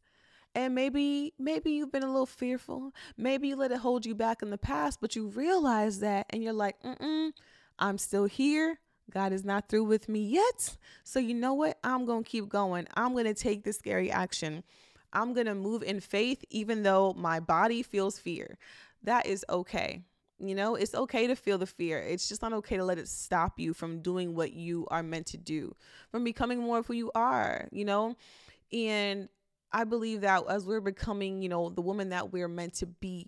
And 0.56 0.74
maybe 0.74 1.34
maybe 1.38 1.72
you've 1.72 1.92
been 1.92 2.04
a 2.04 2.08
little 2.08 2.26
fearful. 2.26 2.92
Maybe 3.18 3.50
you 3.50 3.56
let 3.56 3.72
it 3.72 3.80
hold 3.80 4.06
you 4.06 4.16
back 4.16 4.42
in 4.42 4.50
the 4.50 4.58
past, 4.58 5.00
but 5.00 5.16
you 5.16 5.28
realize 5.28 6.00
that 6.00 6.26
and 6.32 6.44
you're 6.44 6.54
like, 6.54 6.82
"Mm-mm, 6.82 7.32
I'm 7.78 7.98
still 7.98 8.26
here. 8.26 8.80
God 9.10 9.34
is 9.34 9.44
not 9.44 9.70
through 9.70 9.86
with 9.86 10.08
me 10.08 10.22
yet. 10.22 10.78
So 11.04 11.20
you 11.20 11.34
know 11.34 11.54
what? 11.54 11.78
I'm 11.84 12.06
going 12.06 12.24
to 12.24 12.30
keep 12.30 12.50
going. 12.50 12.88
I'm 12.94 13.14
going 13.14 13.26
to 13.26 13.34
take 13.34 13.64
this 13.64 13.78
scary 13.78 14.12
action. 14.12 14.64
I'm 15.12 15.34
going 15.34 15.48
to 15.48 15.56
move 15.56 15.84
in 15.84 16.00
faith 16.00 16.44
even 16.50 16.84
though 16.84 17.14
my 17.14 17.40
body 17.40 17.82
feels 17.82 18.20
fear. 18.20 18.58
That 19.04 19.26
is 19.26 19.44
okay. 19.50 20.04
You 20.40 20.56
know, 20.56 20.76
it's 20.76 20.96
okay 20.96 21.28
to 21.28 21.36
feel 21.36 21.58
the 21.58 21.66
fear. 21.66 22.00
It's 22.00 22.30
just 22.30 22.42
not 22.42 22.54
okay 22.54 22.78
to 22.78 22.86
let 22.86 22.98
it 22.98 23.10
stop 23.10 23.60
you 23.60 23.74
from 23.74 24.02
doing 24.02 24.36
what 24.36 24.54
you 24.54 24.88
are 24.90 25.04
meant 25.04 25.28
to 25.28 25.38
do, 25.38 25.76
from 26.12 26.24
becoming 26.24 26.60
more 26.60 26.78
of 26.78 26.88
who 26.88 26.94
you 26.94 27.12
are, 27.14 27.68
you 27.72 27.84
know? 27.84 28.16
And 28.72 29.28
I 29.72 29.84
believe 29.84 30.22
that 30.22 30.44
as 30.50 30.66
we're 30.66 30.82
becoming, 30.82 31.42
you 31.42 31.50
know, 31.50 31.70
the 31.70 31.82
woman 31.82 32.10
that 32.10 32.32
we're 32.32 32.48
meant 32.48 32.74
to 32.76 32.86
be, 32.86 33.28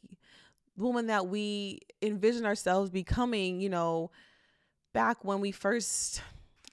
the 0.77 0.83
woman 0.83 1.07
that 1.07 1.27
we 1.27 1.79
envision 2.01 2.45
ourselves 2.45 2.89
becoming, 2.89 3.61
you 3.61 3.69
know, 3.69 4.11
back 4.93 5.23
when 5.23 5.39
we 5.39 5.51
first 5.51 6.21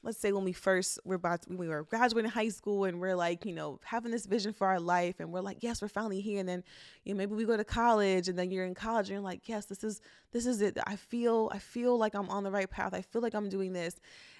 let's 0.02 0.18
say 0.18 0.32
when 0.32 0.44
we 0.44 0.52
first 0.52 0.98
were 1.04 1.16
about 1.16 1.42
to, 1.42 1.48
when 1.48 1.58
we 1.58 1.68
were 1.68 1.82
graduating 1.82 2.30
high 2.30 2.48
school 2.48 2.84
and 2.84 3.00
we're 3.00 3.16
like 3.16 3.44
you 3.44 3.52
know 3.52 3.80
having 3.82 4.12
this 4.12 4.26
vision 4.26 4.52
for 4.52 4.66
our 4.66 4.78
life 4.78 5.16
and 5.18 5.32
we're 5.32 5.40
like 5.40 5.58
yes 5.60 5.82
we're 5.82 5.88
finally 5.88 6.20
here 6.20 6.38
and 6.38 6.48
then 6.48 6.62
you 7.04 7.12
know 7.12 7.18
maybe 7.18 7.34
we 7.34 7.44
go 7.44 7.56
to 7.56 7.64
college 7.64 8.28
and 8.28 8.38
then 8.38 8.50
you're 8.50 8.64
in 8.64 8.74
college 8.74 9.06
and 9.06 9.14
you're 9.14 9.20
like 9.20 9.48
yes 9.48 9.66
this 9.66 9.82
is 9.82 10.00
this 10.32 10.46
is 10.46 10.60
it. 10.60 10.78
I 10.86 10.96
feel 10.96 11.50
i 11.52 11.58
feel 11.58 11.98
like 11.98 12.14
i'm 12.14 12.28
on 12.30 12.44
the 12.44 12.50
right 12.50 12.70
path. 12.70 12.94
I 12.94 13.02
feel 13.02 13.22
like 13.22 13.34
i'm 13.34 13.48
doing 13.48 13.72
this. 13.72 13.96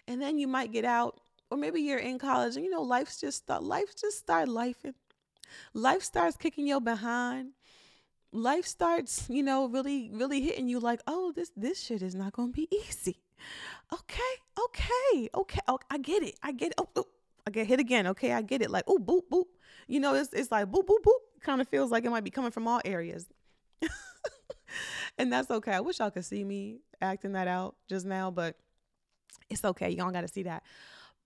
And 0.07 0.23
then 0.23 0.39
you 0.39 0.47
might 0.47 0.73
get 0.73 0.85
out 0.85 1.21
or 1.51 1.59
maybe 1.59 1.81
you're 1.81 1.99
in 1.99 2.19
college 2.19 2.57
and 2.57 2.65
you 2.65 2.71
know 2.71 2.83
life's 2.83 3.21
just 3.21 3.51
uh, 3.51 3.61
life 3.61 3.95
just 4.01 4.19
start 4.19 4.49
life 4.49 4.85
life 5.75 6.03
starts 6.03 6.37
kicking 6.37 6.67
your 6.67 6.81
behind 6.81 7.53
life 8.33 8.67
starts 8.67 9.27
you 9.29 9.43
know 9.43 9.69
really 9.69 10.11
really 10.13 10.41
hitting 10.41 10.69
you 10.69 10.79
like 10.79 11.01
oh 11.07 11.33
this 11.35 11.51
this 11.57 11.81
shit 11.81 12.03
is 12.03 12.15
not 12.15 12.35
to 12.35 12.49
be 12.49 12.69
easy 12.71 13.23
okay, 13.93 14.35
okay, 14.59 15.29
okay. 15.35 15.61
Oh, 15.69 15.79
I 15.91 15.99
get 15.99 16.23
it. 16.23 16.39
I 16.43 16.53
get 16.53 16.69
it. 16.69 16.75
Oh, 16.79 16.89
oh, 16.97 17.07
I 17.47 17.51
get 17.51 17.67
hit 17.67 17.81
again. 17.81 18.07
Okay, 18.09 18.33
I 18.33 18.43
get 18.43 18.63
it. 18.63 18.71
Like, 18.71 18.85
oh, 18.87 18.99
boop, 18.99 19.23
boop. 19.31 19.45
You 19.87 20.01
know, 20.01 20.15
it's 20.15 20.33
it's 20.33 20.51
like 20.51 20.67
boop, 20.67 20.87
boop, 20.87 21.03
boop. 21.05 21.41
Kind 21.41 21.61
of 21.61 21.69
feels 21.69 21.91
like 21.91 22.05
it 22.05 22.11
might 22.11 22.25
be 22.25 22.31
coming 22.31 22.51
from 22.51 22.69
all 22.69 22.81
areas. 22.85 23.27
and 25.19 25.33
that's 25.33 25.51
okay. 25.51 25.73
I 25.73 25.81
wish 25.81 25.99
y'all 25.99 26.11
could 26.11 26.25
see 26.25 26.45
me 26.45 26.81
acting 27.01 27.33
that 27.33 27.49
out 27.49 27.77
just 27.89 28.05
now, 28.05 28.31
but 28.31 28.57
it's 29.49 29.65
okay. 29.65 29.91
Y'all 29.91 30.11
got 30.11 30.23
to 30.23 30.29
see 30.29 30.43
that. 30.43 30.63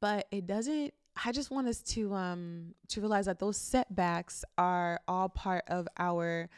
But 0.01 0.27
it 0.31 0.47
doesn't 0.47 0.93
I 1.25 1.33
just 1.33 1.51
want 1.51 1.69
us 1.69 1.81
to 1.95 2.15
um 2.15 2.75
to 2.89 3.01
realize 3.01 3.27
that 3.27 3.39
those 3.39 3.57
setbacks 3.57 4.45
are 4.57 5.01
all 5.07 5.29
part 5.29 5.65
of 5.69 5.89
our 5.99 6.49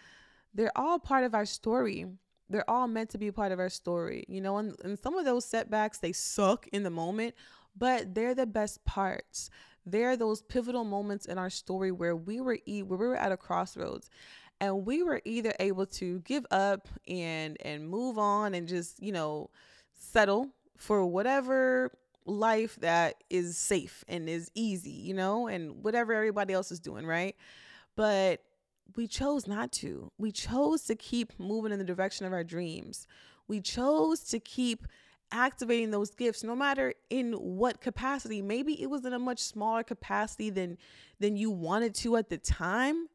they're 0.54 0.76
all 0.76 0.98
part 0.98 1.24
of 1.24 1.34
our 1.34 1.44
story 1.44 2.06
they're 2.50 2.68
all 2.68 2.86
meant 2.86 3.10
to 3.10 3.18
be 3.18 3.30
part 3.30 3.52
of 3.52 3.58
our 3.58 3.68
story, 3.68 4.24
you 4.28 4.40
know, 4.40 4.58
and, 4.58 4.76
and 4.84 4.98
some 4.98 5.16
of 5.16 5.24
those 5.24 5.44
setbacks, 5.44 5.98
they 5.98 6.12
suck 6.12 6.66
in 6.68 6.82
the 6.82 6.90
moment, 6.90 7.34
but 7.76 8.14
they're 8.14 8.34
the 8.34 8.46
best 8.46 8.84
parts. 8.84 9.50
They're 9.86 10.16
those 10.16 10.42
pivotal 10.42 10.84
moments 10.84 11.26
in 11.26 11.38
our 11.38 11.50
story 11.50 11.90
where 11.90 12.16
we 12.16 12.40
were 12.40 12.58
e- 12.66 12.82
where 12.82 12.98
we 12.98 13.06
were 13.06 13.16
at 13.16 13.32
a 13.32 13.36
crossroads 13.36 14.08
and 14.60 14.86
we 14.86 15.02
were 15.02 15.20
either 15.24 15.52
able 15.60 15.86
to 15.86 16.20
give 16.20 16.46
up 16.50 16.88
and 17.06 17.56
and 17.60 17.88
move 17.88 18.18
on 18.18 18.54
and 18.54 18.66
just, 18.66 19.02
you 19.02 19.12
know, 19.12 19.50
settle 19.92 20.48
for 20.78 21.04
whatever 21.04 21.90
life 22.26 22.76
that 22.80 23.22
is 23.30 23.56
safe 23.56 24.04
and 24.08 24.28
is 24.28 24.50
easy, 24.54 24.90
you 24.90 25.14
know, 25.14 25.46
and 25.46 25.84
whatever 25.84 26.12
everybody 26.12 26.54
else 26.54 26.70
is 26.70 26.80
doing, 26.80 27.06
right? 27.06 27.36
But 27.96 28.40
we 28.96 29.06
chose 29.06 29.46
not 29.46 29.72
to. 29.72 30.10
We 30.18 30.32
chose 30.32 30.82
to 30.84 30.94
keep 30.94 31.38
moving 31.38 31.72
in 31.72 31.78
the 31.78 31.84
direction 31.84 32.26
of 32.26 32.32
our 32.32 32.44
dreams. 32.44 33.06
We 33.48 33.60
chose 33.60 34.20
to 34.24 34.38
keep 34.38 34.86
activating 35.32 35.90
those 35.90 36.10
gifts 36.10 36.44
no 36.44 36.54
matter 36.54 36.94
in 37.10 37.32
what 37.32 37.80
capacity. 37.80 38.40
Maybe 38.40 38.80
it 38.80 38.88
was 38.88 39.04
in 39.04 39.12
a 39.12 39.18
much 39.18 39.40
smaller 39.40 39.82
capacity 39.82 40.50
than 40.50 40.78
than 41.18 41.36
you 41.36 41.50
wanted 41.50 41.94
to 41.96 42.16
at 42.16 42.28
the 42.28 42.38
time, 42.38 43.08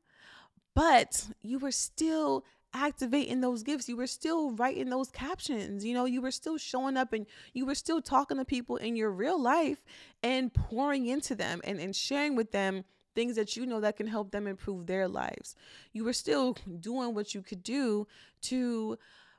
but 0.75 1.27
you 1.41 1.59
were 1.59 1.71
still 1.71 2.45
activating 2.73 3.41
those 3.41 3.63
gifts. 3.63 3.89
You 3.89 3.97
were 3.97 4.07
still 4.07 4.51
writing 4.51 4.89
those 4.89 5.09
captions. 5.09 5.83
You 5.83 5.93
know, 5.93 6.05
you 6.05 6.21
were 6.21 6.31
still 6.31 6.57
showing 6.57 6.97
up 6.97 7.13
and 7.13 7.25
you 7.53 7.65
were 7.65 7.75
still 7.75 8.01
talking 8.01 8.37
to 8.37 8.45
people 8.45 8.77
in 8.77 8.95
your 8.95 9.11
real 9.11 9.41
life 9.41 9.83
and 10.23 10.53
pouring 10.53 11.07
into 11.07 11.35
them 11.35 11.61
and, 11.63 11.79
and 11.79 11.95
sharing 11.95 12.35
with 12.35 12.51
them 12.51 12.83
things 13.15 13.35
that 13.35 13.57
you 13.57 13.65
know 13.65 13.81
that 13.81 13.97
can 13.97 14.07
help 14.07 14.31
them 14.31 14.47
improve 14.47 14.85
their 14.85 15.07
lives. 15.07 15.55
You 15.93 16.03
were 16.03 16.13
still 16.13 16.55
doing 16.79 17.13
what 17.15 17.33
you 17.33 17.41
could 17.41 17.63
do 17.63 18.07
to 18.43 18.97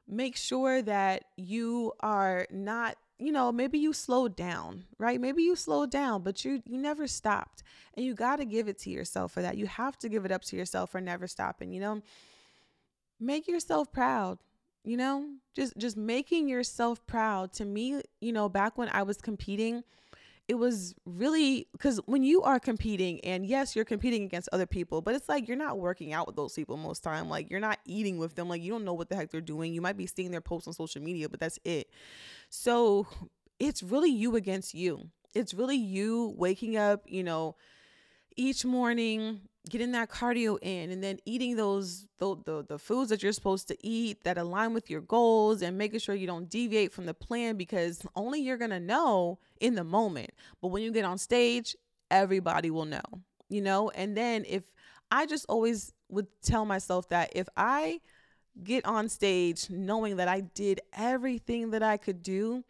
make 0.09 0.37
sure 0.37 0.83
that 0.83 1.25
you 1.37 1.93
are 2.01 2.47
not 2.51 2.97
you 3.19 3.31
know 3.31 3.53
maybe 3.53 3.79
you 3.79 3.93
slowed 3.93 4.35
down 4.35 4.85
right 4.99 5.21
maybe 5.21 5.43
you 5.43 5.55
slowed 5.55 5.91
down 5.91 6.23
but 6.23 6.45
you 6.45 6.63
you 6.67 6.79
never 6.79 7.07
stopped 7.07 7.63
and 7.95 8.05
you 8.05 8.15
got 8.15 8.37
to 8.37 8.45
give 8.45 8.67
it 8.67 8.79
to 8.79 8.91
yourself 8.91 9.31
for 9.31 9.43
that 9.43 9.57
you 9.57 9.67
have 9.67 9.97
to 9.99 10.09
give 10.09 10.25
it 10.25 10.33
up 10.33 10.43
to 10.43 10.57
yourself 10.57 10.91
for 10.91 11.01
never 11.01 11.27
stopping 11.27 11.73
you 11.73 11.81
know 11.81 12.03
make 13.21 13.47
yourself 13.49 13.93
proud 13.93 14.39
you 14.85 14.97
know? 14.97 15.27
Just 15.55 15.77
just 15.77 15.97
making 15.97 16.49
yourself 16.49 17.07
proud. 17.07 17.53
To 17.55 17.65
me 17.65 18.03
you 18.21 18.33
know 18.33 18.49
back 18.49 18.79
when 18.79 18.89
i 18.89 19.03
was 19.03 19.19
competing 19.19 19.83
it 20.49 20.55
was 20.55 20.95
really 21.05 21.69
because 21.73 22.01
when 22.07 22.25
you 22.25 22.43
are 22.43 22.59
competing 22.59 23.21
and 23.21 23.47
yes 23.47 23.77
you're 23.77 23.85
competing 23.85 24.25
against 24.25 24.49
other 24.53 24.67
people 24.67 25.01
but 25.01 25.15
it's 25.15 25.29
like 25.29 25.47
you're 25.47 25.57
not 25.57 25.79
working 25.79 26.13
out 26.13 26.27
with 26.27 26.35
those 26.35 26.55
people 26.55 26.77
most 26.77 27.05
time. 27.05 27.29
Like 27.29 27.51
you're 27.51 27.61
not 27.61 27.79
eating 27.85 28.19
with 28.19 28.35
them. 28.35 28.49
Like 28.49 28.63
you 28.63 28.73
don't 28.73 28.85
know 28.85 28.95
what 28.95 29.09
the 29.09 29.17
heck 29.17 29.31
they're 29.31 29.41
doing. 29.41 29.73
You 29.73 29.81
might 29.81 29.97
be 29.97 30.07
seeing 30.07 30.33
their 30.33 30.41
posts 30.41 30.67
on 30.67 30.75
social 30.75 31.03
media 31.03 31.29
but 31.29 31.41
that's 31.41 31.59
it. 31.65 31.89
So 32.49 33.07
it's 33.61 33.83
really 33.83 34.11
you 34.11 34.35
against 34.37 34.75
you. 34.75 35.11
It's 35.35 35.55
really 35.55 35.77
you 35.77 36.35
waking 36.37 36.77
up 36.77 37.03
you 37.07 37.23
know 37.23 37.57
each 38.37 38.65
morning 38.65 39.43
getting 39.69 39.93
that 39.93 40.11
cardio 40.11 40.59
in 40.63 40.91
and 40.91 41.05
then 41.05 41.19
eating 41.27 41.55
those 41.57 42.07
the, 42.19 42.37
the, 42.45 42.65
the 42.67 42.79
foods 42.79 43.11
that 43.11 43.23
you're 43.23 43.33
supposed 43.33 43.69
to 43.69 43.77
eat 43.87 44.25
that 44.25 44.39
align 44.39 44.73
with 44.73 44.89
your 44.89 45.03
goals 45.03 45.61
and 45.63 45.77
making 45.77 46.01
sure 46.01 46.15
you 46.15 46.27
don't 46.27 46.49
deviate 46.49 46.93
from 46.93 47.07
the 47.07 47.15
plan 47.15 47.57
because 47.57 48.03
only 48.17 48.41
you're 48.41 48.57
going 48.57 48.71
to 48.71 48.81
know 48.81 49.39
in 49.61 49.75
the 49.75 49.85
moment. 49.85 50.31
But 50.63 50.69
when 50.69 50.83
you 50.83 50.91
get 50.93 51.05
on 51.05 51.19
stage 51.19 51.77
everybody 52.11 52.71
will 52.71 52.87
know 52.87 53.03
you 53.51 53.61
know? 53.61 53.91
And 53.91 54.17
then 54.17 54.45
if 54.49 54.63
i 55.11 55.27
just 55.27 55.45
always 55.49 55.93
would 56.09 56.29
tell 56.41 56.65
myself 56.65 57.09
that 57.09 57.31
if 57.35 57.49
i 57.57 58.01
get 58.63 58.85
on 58.85 59.09
stage 59.09 59.69
knowing 59.69 60.17
that 60.17 60.29
i 60.29 60.41
did 60.41 60.81
everything 60.93 61.71
that 61.71 61.83
i 61.83 61.97
could 61.97 62.23
do 62.23 62.65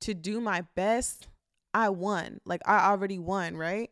to 0.00 0.14
do 0.14 0.40
my 0.40 0.62
best 0.74 1.28
i 1.74 1.88
won. 1.88 2.40
Like 2.44 2.62
i 2.64 2.90
already 2.90 3.18
won 3.18 3.56
right 3.56 3.90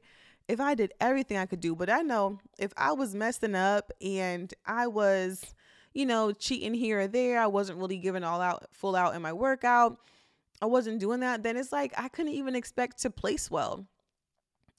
if 0.48 0.60
I 0.60 0.74
did 0.74 0.94
everything 1.00 1.36
I 1.36 1.46
could 1.46 1.60
do, 1.60 1.76
but 1.76 1.90
I 1.90 2.00
know 2.00 2.40
if 2.58 2.72
I 2.76 2.92
was 2.92 3.14
messing 3.14 3.54
up 3.54 3.92
and 4.00 4.52
I 4.66 4.86
was, 4.86 5.54
you 5.92 6.06
know, 6.06 6.32
cheating 6.32 6.74
here 6.74 7.00
or 7.00 7.06
there, 7.06 7.38
I 7.38 7.46
wasn't 7.46 7.78
really 7.78 7.98
giving 7.98 8.24
all 8.24 8.40
out 8.40 8.66
full 8.72 8.96
out 8.96 9.14
in 9.14 9.22
my 9.22 9.32
workout, 9.32 9.98
I 10.60 10.66
wasn't 10.66 11.00
doing 11.00 11.20
that, 11.20 11.42
then 11.42 11.56
it's 11.56 11.70
like 11.70 11.92
I 11.96 12.08
couldn't 12.08 12.32
even 12.32 12.56
expect 12.56 13.02
to 13.02 13.10
place 13.10 13.50
well. 13.50 13.86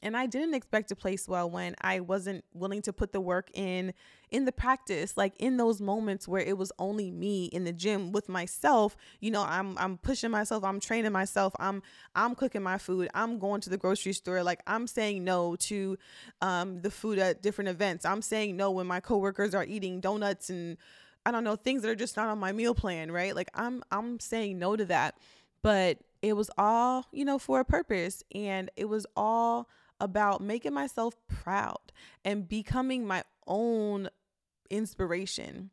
And 0.01 0.15
I 0.15 0.27
didn't 0.27 0.53
expect 0.53 0.89
to 0.89 0.96
place 0.96 1.27
well 1.27 1.50
when 1.50 1.75
I 1.82 2.00
wasn't 2.00 2.46
willing 2.53 2.82
to 2.84 2.94
put 2.94 3.12
the 3.12 3.20
work 3.20 3.50
in 3.53 3.94
in 4.32 4.46
the 4.46 4.51
practice, 4.51 5.18
like 5.18 5.34
in 5.39 5.58
those 5.58 5.82
moments 5.82 6.27
where 6.27 6.41
it 6.41 6.58
was 6.58 6.72
only 6.77 7.10
me 7.12 7.46
in 7.46 7.63
the 7.63 7.74
gym 7.74 8.12
with 8.12 8.29
myself. 8.29 8.96
You 9.20 9.32
know, 9.32 9.44
I'm 9.44 9.77
I'm 9.77 9.98
pushing 9.98 10.32
myself, 10.32 10.63
I'm 10.63 10.79
training 10.79 11.12
myself, 11.12 11.53
I'm 11.60 11.82
I'm 12.15 12.36
cooking 12.36 12.63
my 12.63 12.77
food, 12.77 13.10
I'm 13.13 13.39
going 13.39 13.62
to 13.62 13.70
the 13.70 13.77
grocery 13.77 14.13
store, 14.13 14.44
like 14.44 14.62
I'm 14.68 14.88
saying 14.88 15.24
no 15.24 15.56
to 15.58 15.98
um, 16.41 16.82
the 16.82 16.91
food 16.91 17.20
at 17.20 17.41
different 17.41 17.70
events. 17.70 18.06
I'm 18.06 18.22
saying 18.22 18.56
no 18.56 18.72
when 18.72 18.88
my 18.88 19.00
coworkers 19.00 19.53
are 19.53 19.65
eating 19.65 20.00
donuts 20.00 20.50
and 20.50 20.77
I 21.25 21.32
don't 21.32 21.44
know, 21.44 21.56
things 21.56 21.82
that 21.82 21.89
are 21.89 21.96
just 21.96 22.15
not 22.15 22.29
on 22.29 22.39
my 22.39 22.51
meal 22.51 22.74
plan, 22.74 23.12
right? 23.12 23.36
Like 23.36 23.50
I'm 23.53 23.84
I'm 23.91 24.20
saying 24.20 24.60
no 24.60 24.75
to 24.75 24.86
that. 24.86 25.15
But 25.62 25.98
it 26.22 26.34
was 26.34 26.50
all, 26.58 27.06
you 27.12 27.25
know, 27.25 27.38
for 27.38 27.60
a 27.60 27.65
purpose 27.65 28.24
and 28.34 28.70
it 28.75 28.86
was 28.86 29.06
all 29.15 29.70
about 30.00 30.41
making 30.41 30.74
myself 30.74 31.15
proud 31.27 31.91
and 32.24 32.48
becoming 32.48 33.06
my 33.06 33.24
own 33.48 34.10
inspiration. 34.70 35.72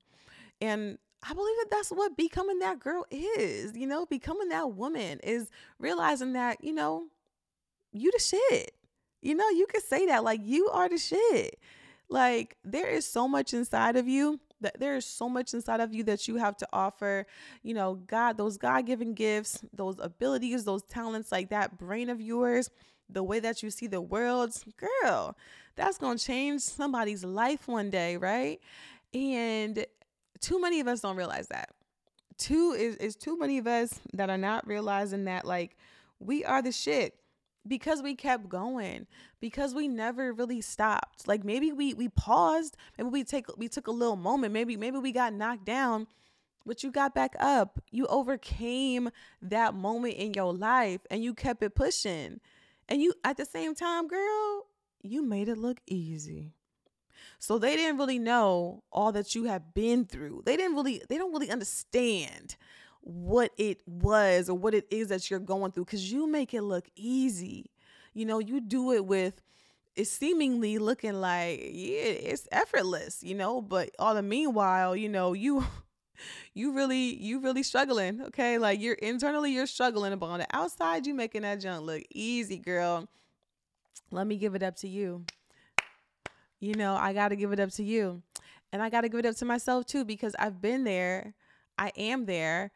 And 0.61 0.99
I 1.29 1.35
believe 1.35 1.57
that 1.59 1.71
that's 1.71 1.91
what 1.91 2.17
becoming 2.17 2.61
that 2.61 2.79
girl 2.81 3.05
is, 3.11 3.77
you 3.77 3.87
know, 3.87 4.07
becoming 4.07 4.49
that 4.51 4.73
woman 4.73 5.21
is 5.23 5.51
realizing 5.79 6.35
that, 6.35 6.63
you 6.63 6.73
know, 6.73 7.07
you 7.93 8.11
the 8.13 8.19
shit. 8.19 8.73
You 9.23 9.35
know, 9.35 9.49
you 9.49 9.67
could 9.67 9.83
say 9.83 10.07
that 10.07 10.23
like 10.23 10.41
you 10.45 10.69
are 10.69 10.89
the 10.89 10.99
shit. 10.99 11.59
Like 12.09 12.57
there 12.65 12.89
is 12.89 13.05
so 13.05 13.27
much 13.27 13.53
inside 13.55 13.97
of 13.97 14.07
you 14.07 14.39
that 14.61 14.79
there 14.79 14.97
is 14.97 15.05
so 15.05 15.29
much 15.29 15.53
inside 15.53 15.81
of 15.81 15.93
you 15.93 16.05
that 16.05 16.29
you 16.29 16.37
have 16.37 16.57
to 16.59 16.69
offer. 16.73 17.27
You 17.63 17.75
know, 17.75 17.95
God, 18.07 18.39
those 18.39 18.57
God-given 18.57 19.15
gifts, 19.15 19.63
those 19.73 19.97
abilities, 19.99 20.65
those 20.65 20.83
talents, 20.85 21.33
like 21.33 21.51
that 21.51 21.77
brain 21.79 22.09
of 22.09 22.21
yours, 22.21 22.71
the 23.09 23.23
way 23.23 23.41
that 23.41 23.63
you 23.63 23.71
see 23.71 23.87
the 23.87 24.01
world, 24.01 24.57
girl, 24.77 25.37
that's 25.77 25.99
going 25.99 26.19
to 26.19 26.25
change 26.25 26.63
somebody's 26.63 27.25
life 27.25 27.69
one 27.69 27.91
day, 27.91 28.17
right? 28.17 28.61
And 29.15 29.87
too 30.41 30.61
many 30.61 30.81
of 30.81 30.89
us 30.89 31.01
don't 31.01 31.17
realize 31.17 31.49
that. 31.49 31.71
Two 32.39 32.75
is 32.77 32.97
is 32.97 33.17
too 33.17 33.39
many 33.39 33.57
of 33.59 33.67
us 33.67 33.99
that 34.13 34.29
are 34.29 34.37
not 34.37 34.67
realizing 34.67 35.25
that 35.25 35.47
like 35.47 35.77
we 36.19 36.45
are 36.45 36.61
the 36.61 36.73
shit 36.73 37.15
because 37.67 38.03
we 38.03 38.15
kept 38.15 38.49
going 38.49 39.07
because 39.41 39.75
we 39.75 39.89
never 39.89 40.33
really 40.33 40.61
stopped 40.61 41.27
like 41.27 41.45
maybe 41.45 41.73
we 41.73 41.95
we 41.95 42.09
paused 42.09 42.77
maybe 42.97 43.09
we 43.09 43.25
take 43.25 43.47
we 43.57 43.69
took 43.69 43.87
a 43.87 43.91
little 43.91 44.17
moment 44.17 44.53
maybe 44.53 44.77
maybe 44.77 44.99
we 44.99 45.13
got 45.13 45.33
knocked 45.33 45.65
down 45.65 46.07
but 46.65 46.83
you 46.83 46.91
got 46.91 47.15
back 47.15 47.35
up 47.39 47.81
you 47.91 48.07
overcame 48.07 49.11
that 49.41 49.75
moment 49.75 50.15
in 50.15 50.35
your 50.35 50.53
life 50.53 51.01
and 51.11 51.25
you 51.25 51.35
kept 51.35 51.63
it 51.63 51.75
pushing 51.75 52.41
and 52.89 53.03
you 53.03 53.13
at 53.25 53.37
the 53.37 53.45
same 53.45 53.75
time 53.75 54.09
girl 54.09 54.67
you 55.03 55.23
made 55.23 55.49
it 55.49 55.59
look 55.59 55.79
easy 55.87 56.53
so 57.39 57.59
they 57.59 57.77
didn't 57.77 57.99
really 57.99 58.19
know 58.19 58.83
all 58.91 59.13
that 59.13 59.35
you 59.35 59.45
have 59.45 59.75
been 59.75 60.05
through 60.05 60.43
they 60.47 60.57
didn't 60.57 60.77
really 60.77 61.03
they 61.09 61.19
don't 61.19 61.33
really 61.33 61.51
understand 61.51 62.57
what 63.07 63.53
it 63.57 63.81
was 63.87 64.49
or 64.51 64.59
what 64.59 64.75
it 64.75 64.85
is 64.91 65.09
that 65.09 65.31
you're 65.31 65.39
going 65.39 65.71
through 65.71 65.85
because 65.85 66.11
you 66.11 66.27
make 66.27 66.53
it 66.53 66.63
look 66.63 66.89
easy. 66.97 67.71
You 68.15 68.27
know, 68.27 68.41
you 68.41 68.61
do 68.61 68.93
it 68.93 69.07
with 69.07 69.41
it's 69.95 70.11
seemingly 70.11 70.79
looking 70.79 71.15
like 71.15 71.61
yeah, 71.61 72.03
it's 72.03 72.49
effortless, 72.51 73.23
you 73.23 73.37
know, 73.37 73.63
but 73.63 73.91
all 74.01 74.15
the 74.15 74.23
meanwhile, 74.23 74.97
you 74.97 75.09
know, 75.09 75.33
you 75.35 75.65
you 76.55 76.73
really 76.73 77.17
you 77.17 77.41
really 77.41 77.63
struggling, 77.63 78.23
okay? 78.23 78.59
Like 78.59 78.81
you're 78.81 78.95
internally 78.95 79.53
you're 79.53 79.67
struggling, 79.67 80.17
but 80.19 80.27
on 80.27 80.41
the 80.41 80.47
outside 80.53 81.07
you 81.07 81.15
making 81.15 81.43
that 81.43 81.61
junk 81.61 81.87
look 81.87 82.03
easy, 82.11 82.59
girl. 82.59 83.09
Let 84.11 84.27
me 84.27 84.37
give 84.37 84.55
it 84.55 84.63
up 84.63 84.77
to 84.77 84.89
you. 84.89 85.25
You 86.61 86.75
know, 86.75 86.95
I 86.95 87.13
got 87.13 87.29
to 87.29 87.37
give 87.37 87.53
it 87.53 87.61
up 87.61 87.71
to 87.73 87.83
you. 87.83 88.23
And 88.73 88.83
I 88.83 88.91
got 88.91 89.03
to 89.03 89.09
give 89.09 89.21
it 89.21 89.27
up 89.27 89.37
to 89.37 89.45
myself 89.45 89.87
too 89.87 90.05
because 90.05 90.35
I've 90.39 90.61
been 90.61 90.85
there. 90.85 91.35
I 91.79 91.93
am 91.97 92.27
there. 92.27 92.71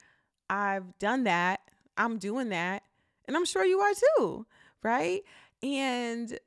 I've 0.49 0.99
done 0.99 1.25
that. 1.25 1.61
I'm 1.97 2.19
doing 2.19 2.51
that. 2.51 2.83
And 3.27 3.37
I'm 3.37 3.45
sure 3.45 3.65
you 3.65 3.81
are 3.81 3.93
too, 4.19 4.47
right? 4.83 5.23
And 5.63 6.39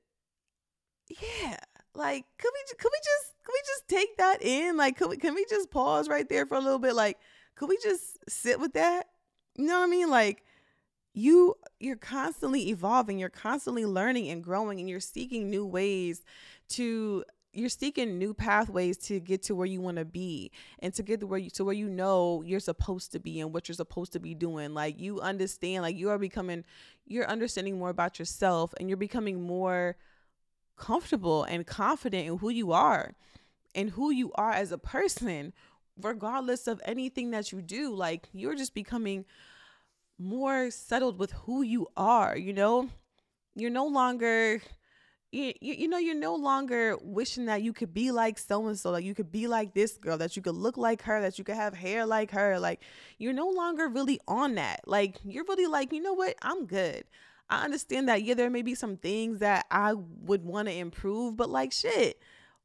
yeah, 1.22 1.58
like 1.96 2.26
could 2.38 2.52
we 2.54 2.76
could 2.78 2.92
we 2.92 3.00
just 3.00 3.34
could 3.44 3.54
we 3.54 3.62
just 3.66 3.88
take 3.88 4.18
that 4.18 4.42
in? 4.42 4.78
Like 4.78 4.98
could 4.98 5.10
we 5.10 5.18
can 5.18 5.36
we 5.36 5.46
just 5.50 5.72
pause 5.72 6.10
right 6.10 6.28
there 6.28 6.46
for 6.46 6.56
a 6.56 6.62
little 6.62 6.80
bit? 6.80 6.96
Like 6.96 7.18
could 7.56 7.70
we 7.70 7.78
just 7.84 8.18
sit 8.30 8.60
with 8.60 8.74
that? 8.74 9.08
You 9.56 9.66
know 9.66 9.80
what 9.80 9.86
I 9.86 9.90
mean? 9.90 10.10
Like 10.10 10.44
you 11.14 11.56
you're 11.80 11.96
constantly 11.96 12.70
evolving, 12.70 13.20
you're 13.20 13.30
constantly 13.30 13.86
learning 13.86 14.30
and 14.30 14.44
growing 14.44 14.80
and 14.80 14.90
you're 14.90 15.00
seeking 15.00 15.50
new 15.50 15.66
ways 15.66 16.24
to 16.70 17.24
you're 17.56 17.70
seeking 17.70 18.18
new 18.18 18.34
pathways 18.34 18.98
to 18.98 19.20
get 19.20 19.44
to 19.44 19.54
where 19.54 19.68
you 19.68 19.80
want 19.80 19.98
to 19.98 20.06
be 20.06 20.52
and 20.80 20.92
to 20.96 21.04
get 21.04 21.20
to 21.20 21.28
where 21.28 21.40
you 21.40 21.52
to 21.52 21.64
where 21.64 21.76
you 21.76 21.88
know 21.88 22.42
you're 22.44 22.60
supposed 22.60 23.12
to 23.12 23.20
be 23.20 23.40
and 23.40 23.54
what 23.54 23.68
you're 23.68 23.76
supposed 23.76 24.12
to 24.14 24.20
be 24.20 24.34
doing 24.34 24.74
like 24.74 25.00
you 25.00 25.22
understand 25.22 25.84
like 25.84 25.96
you 25.96 26.10
are 26.10 26.18
becoming 26.18 26.64
you're 27.06 27.28
understanding 27.28 27.78
more 27.78 27.90
about 27.90 28.18
yourself 28.18 28.74
and 28.80 28.90
you're 28.90 28.98
becoming 28.98 29.42
more 29.42 29.96
comfortable 30.76 31.44
and 31.44 31.66
confident 31.66 32.28
in 32.28 32.38
who 32.38 32.50
you 32.50 32.72
are 32.72 33.14
and 33.76 33.92
who 33.92 34.12
you 34.12 34.32
are 34.36 34.52
as 34.52 34.72
a 34.72 34.78
person 34.78 35.54
regardless 36.02 36.68
of 36.68 36.82
anything 36.86 37.32
that 37.32 37.52
you 37.52 37.62
do 37.62 37.94
like 37.94 38.28
you're 38.34 38.56
just 38.56 38.74
becoming 38.74 39.26
more 40.18 40.72
settled 40.72 41.20
with 41.20 41.32
who 41.32 41.62
you 41.62 41.88
are 41.96 42.36
you 42.38 42.54
know? 42.54 42.90
You're 43.56 43.70
no 43.70 43.86
longer 43.86 44.62
you, 45.32 45.54
you, 45.62 45.88
know 45.88 45.98
you're 45.98 46.16
no 46.16 46.36
longer 46.36 46.96
wishing 47.02 47.46
that 47.46 47.64
you 47.64 47.74
could 47.74 47.94
be 47.94 48.12
like 48.12 48.38
so 48.38 48.68
and 48.68 48.78
so 48.78 48.92
like 48.92 49.04
you 49.04 49.16
could 49.16 49.32
be 49.32 49.48
like 49.48 49.74
this 49.74 49.98
girl 49.98 50.18
that 50.20 50.36
you 50.36 50.44
could 50.44 50.56
look 50.56 50.78
like 50.78 51.02
her 51.04 51.22
that 51.22 51.40
you 51.40 51.44
could 51.44 51.56
have 51.56 51.74
hair 51.74 52.06
like 52.06 52.30
her 52.32 52.60
like 52.60 52.82
you're 53.18 53.34
no 53.34 53.50
longer 53.50 53.88
really 53.88 54.20
on 54.28 54.56
that. 54.56 54.82
Like 54.86 55.18
you're 55.24 55.46
really 55.46 55.66
like 55.66 55.92
you 55.92 56.02
know 56.02 56.14
what? 56.14 56.36
I'm 56.42 56.66
good 56.66 57.04
i 57.54 57.64
understand 57.64 58.08
that 58.08 58.24
yeah 58.24 58.34
there 58.34 58.50
may 58.50 58.62
be 58.62 58.76
some 58.76 58.98
things 58.98 59.40
that 59.40 59.66
i 59.72 59.94
would 59.94 60.44
want 60.44 60.68
to 60.68 60.74
improve 60.74 61.36
but 61.36 61.50
like 61.50 61.72
shit 61.72 62.20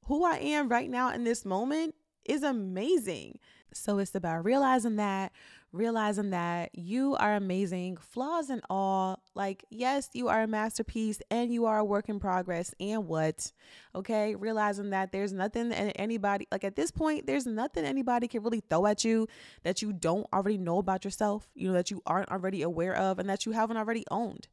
who 0.05 0.25
i 0.25 0.37
am 0.37 0.69
right 0.69 0.91
now 0.91 1.13
in 1.13 1.25
this 1.25 1.45
moment 1.45 1.95
is 2.25 2.43
amazing 2.43 3.39
so 3.73 3.99
it's 3.99 4.15
about 4.15 4.45
realizing 4.45 4.97
that 4.97 5.33
realizing 5.73 6.31
that 6.31 6.71
you 6.75 7.15
are 7.17 7.35
amazing, 7.35 7.97
flaws 7.97 8.51
and 8.51 8.63
all. 8.71 9.23
Like, 9.35 9.65
yes, 9.71 10.09
you 10.13 10.29
are 10.29 10.43
a 10.43 10.47
masterpiece 10.47 11.21
and 11.31 11.53
you 11.53 11.67
are 11.67 11.79
a 11.79 11.85
work 11.85 12.09
in 12.09 12.19
progress. 12.21 12.75
And 12.81 13.07
what? 13.07 13.53
Okay. 13.95 14.35
Realizing 14.35 14.91
that 14.91 15.13
there's 15.13 15.33
nothing 15.33 15.73
anybody, 15.73 16.47
like 16.51 16.65
at 16.65 16.77
this 16.77 16.91
point, 16.91 17.27
there's 17.27 17.47
nothing 17.47 17.85
anybody 17.85 18.29
can 18.29 18.43
really 18.43 18.63
throw 18.69 18.87
at 18.87 19.05
you 19.05 19.29
that 19.63 19.83
you 19.83 19.93
don't 19.93 20.27
already 20.33 20.59
know 20.59 20.79
about 20.79 21.05
yourself, 21.05 21.49
you 21.55 21.69
know, 21.69 21.75
that 21.75 21.91
you 21.91 22.03
aren't 22.07 22.31
already 22.31 22.63
aware 22.63 22.97
of 22.97 23.19
and 23.19 23.29
that 23.29 23.47
you 23.47 23.53
haven't 23.53 23.77
already 23.77 24.05
owned. 24.11 24.49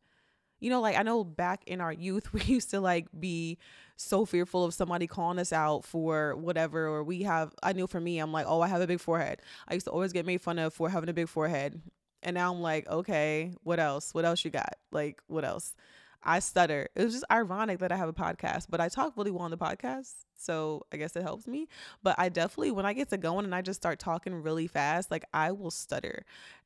You 0.65 0.71
know, 0.71 0.81
like 0.81 0.97
I 0.97 1.03
know 1.03 1.23
back 1.23 1.61
in 1.67 1.79
our 1.79 1.93
youth, 1.93 2.33
we 2.33 2.41
used 2.41 2.71
to 2.71 2.79
like 2.79 3.05
be 3.19 3.59
so 3.97 4.25
fearful 4.25 4.65
of 4.65 4.73
somebody 4.73 5.05
calling 5.05 5.37
us 5.37 5.53
out 5.53 5.85
for 5.85 6.35
whatever, 6.35 6.87
or 6.87 7.03
we 7.03 7.21
have, 7.21 7.53
I 7.61 7.73
knew 7.73 7.85
for 7.85 7.99
me, 7.99 8.17
I'm 8.17 8.31
like, 8.31 8.47
oh, 8.49 8.61
I 8.61 8.67
have 8.67 8.81
a 8.81 8.87
big 8.87 8.99
forehead. 8.99 9.43
I 9.67 9.75
used 9.75 9.85
to 9.85 9.91
always 9.91 10.11
get 10.11 10.25
made 10.25 10.41
fun 10.41 10.57
of 10.57 10.73
for 10.73 10.89
having 10.89 11.07
a 11.07 11.13
big 11.13 11.29
forehead. 11.29 11.79
And 12.23 12.33
now 12.33 12.51
I'm 12.51 12.61
like, 12.61 12.89
okay, 12.89 13.51
what 13.61 13.79
else? 13.79 14.11
What 14.15 14.25
else 14.25 14.43
you 14.43 14.49
got? 14.49 14.73
Like, 14.91 15.21
what 15.27 15.45
else? 15.45 15.75
I 16.23 16.39
stutter. 16.39 16.89
It 16.95 17.03
was 17.03 17.13
just 17.13 17.25
ironic 17.29 17.77
that 17.77 17.91
I 17.91 17.97
have 17.97 18.09
a 18.09 18.13
podcast, 18.13 18.65
but 18.67 18.81
I 18.81 18.89
talk 18.89 19.13
really 19.15 19.29
well 19.29 19.43
on 19.43 19.51
the 19.51 19.59
podcast. 19.59 20.13
So 20.35 20.87
I 20.91 20.97
guess 20.97 21.15
it 21.15 21.21
helps 21.21 21.45
me. 21.45 21.67
But 22.01 22.15
I 22.17 22.29
definitely, 22.29 22.71
when 22.71 22.87
I 22.87 22.93
get 22.93 23.11
to 23.11 23.17
going 23.17 23.45
and 23.45 23.53
I 23.53 23.61
just 23.61 23.79
start 23.79 23.99
talking 23.99 24.33
really 24.41 24.65
fast, 24.65 25.11
like 25.11 25.25
I 25.31 25.51
will 25.51 25.69
stutter. 25.69 26.25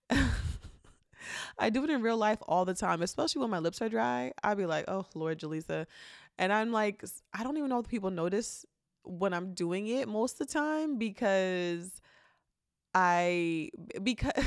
I 1.58 1.70
do 1.70 1.84
it 1.84 1.90
in 1.90 2.02
real 2.02 2.18
life 2.18 2.40
all 2.48 2.66
the 2.66 2.74
time, 2.74 3.02
especially 3.02 3.42
when 3.42 3.50
my 3.50 3.60
lips 3.60 3.82
are 3.82 3.90
dry. 3.90 4.32
I'd 4.44 4.58
be 4.58 4.66
like, 4.66 4.86
oh, 4.88 5.06
Lord, 5.16 5.40
Jelisa. 5.40 5.86
And 6.38 6.54
I'm 6.54 6.72
like, 6.72 7.04
I 7.34 7.44
don't 7.44 7.58
even 7.58 7.70
know 7.70 7.80
if 7.80 7.88
people 7.88 8.12
notice 8.12 8.66
when 9.04 9.34
I'm 9.34 9.54
doing 9.54 9.88
it 9.88 10.08
most 10.08 10.40
of 10.40 10.48
the 10.48 10.54
time 10.54 10.98
because 10.98 12.02
I, 12.94 13.70
because. 14.04 14.34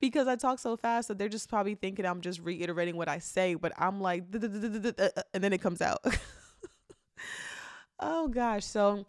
because 0.00 0.26
I 0.26 0.36
talk 0.36 0.58
so 0.58 0.76
fast 0.76 1.08
that 1.08 1.18
they're 1.18 1.28
just 1.28 1.48
probably 1.48 1.74
thinking 1.74 2.06
I'm 2.06 2.20
just 2.20 2.40
reiterating 2.40 2.96
what 2.96 3.08
I 3.08 3.18
say, 3.18 3.54
but 3.54 3.72
I'm 3.76 4.00
like, 4.00 4.24
uh, 4.34 5.08
and 5.34 5.44
then 5.44 5.52
it 5.52 5.60
comes 5.60 5.80
out. 5.80 5.98
oh 8.00 8.28
gosh. 8.28 8.64
So, 8.64 9.06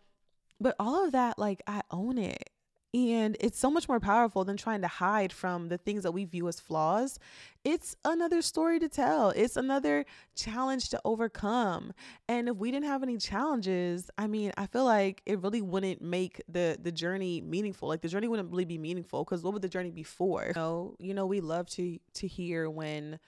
but 0.60 0.76
all 0.80 1.06
of 1.06 1.14
that, 1.14 1.40
like, 1.40 1.62
I 1.68 1.82
own 1.92 2.18
it. 2.18 2.51
And 2.94 3.38
it's 3.40 3.58
so 3.58 3.72
much 3.72 3.88
more 3.88 4.02
powerful 4.02 4.44
than 4.44 4.58
trying 4.58 4.82
to 4.82 4.88
hide 4.88 5.32
from 5.32 5.70
the 5.70 5.78
things 5.78 6.04
that 6.04 6.12
we 6.12 6.26
view 6.26 6.50
as 6.50 6.60
flaws. 6.60 7.20
It's 7.64 7.96
another 8.04 8.42
story 8.42 8.80
to 8.80 8.90
tell, 8.90 9.30
it's 9.30 9.56
another 9.56 10.06
challenge 10.36 10.90
to 10.90 11.00
overcome. 11.06 11.94
And 12.28 12.50
if 12.50 12.58
we 12.58 12.70
didn't 12.70 12.88
have 12.88 13.02
any 13.02 13.18
challenges, 13.18 14.10
I 14.18 14.28
mean, 14.28 14.52
I 14.58 14.66
feel 14.66 14.84
like 14.84 15.22
it 15.26 15.40
really 15.40 15.62
wouldn't 15.62 16.02
make 16.02 16.42
the 16.50 16.78
the 16.82 16.92
journey 16.92 17.40
meaningful. 17.40 17.88
Like 17.88 18.02
the 18.02 18.10
journey 18.10 18.28
wouldn't 18.28 18.52
really 18.52 18.66
be 18.66 18.78
meaningful 18.78 19.24
because 19.24 19.42
what 19.42 19.54
would 19.54 19.62
the 19.62 19.70
journey 19.70 19.92
be 19.92 20.04
for? 20.04 20.48
You 20.48 20.54
know, 20.56 20.96
you 21.00 21.14
know, 21.14 21.26
we 21.26 21.40
love 21.40 21.68
to 21.72 21.98
to 22.16 22.28
hear 22.28 22.70
when 22.70 23.20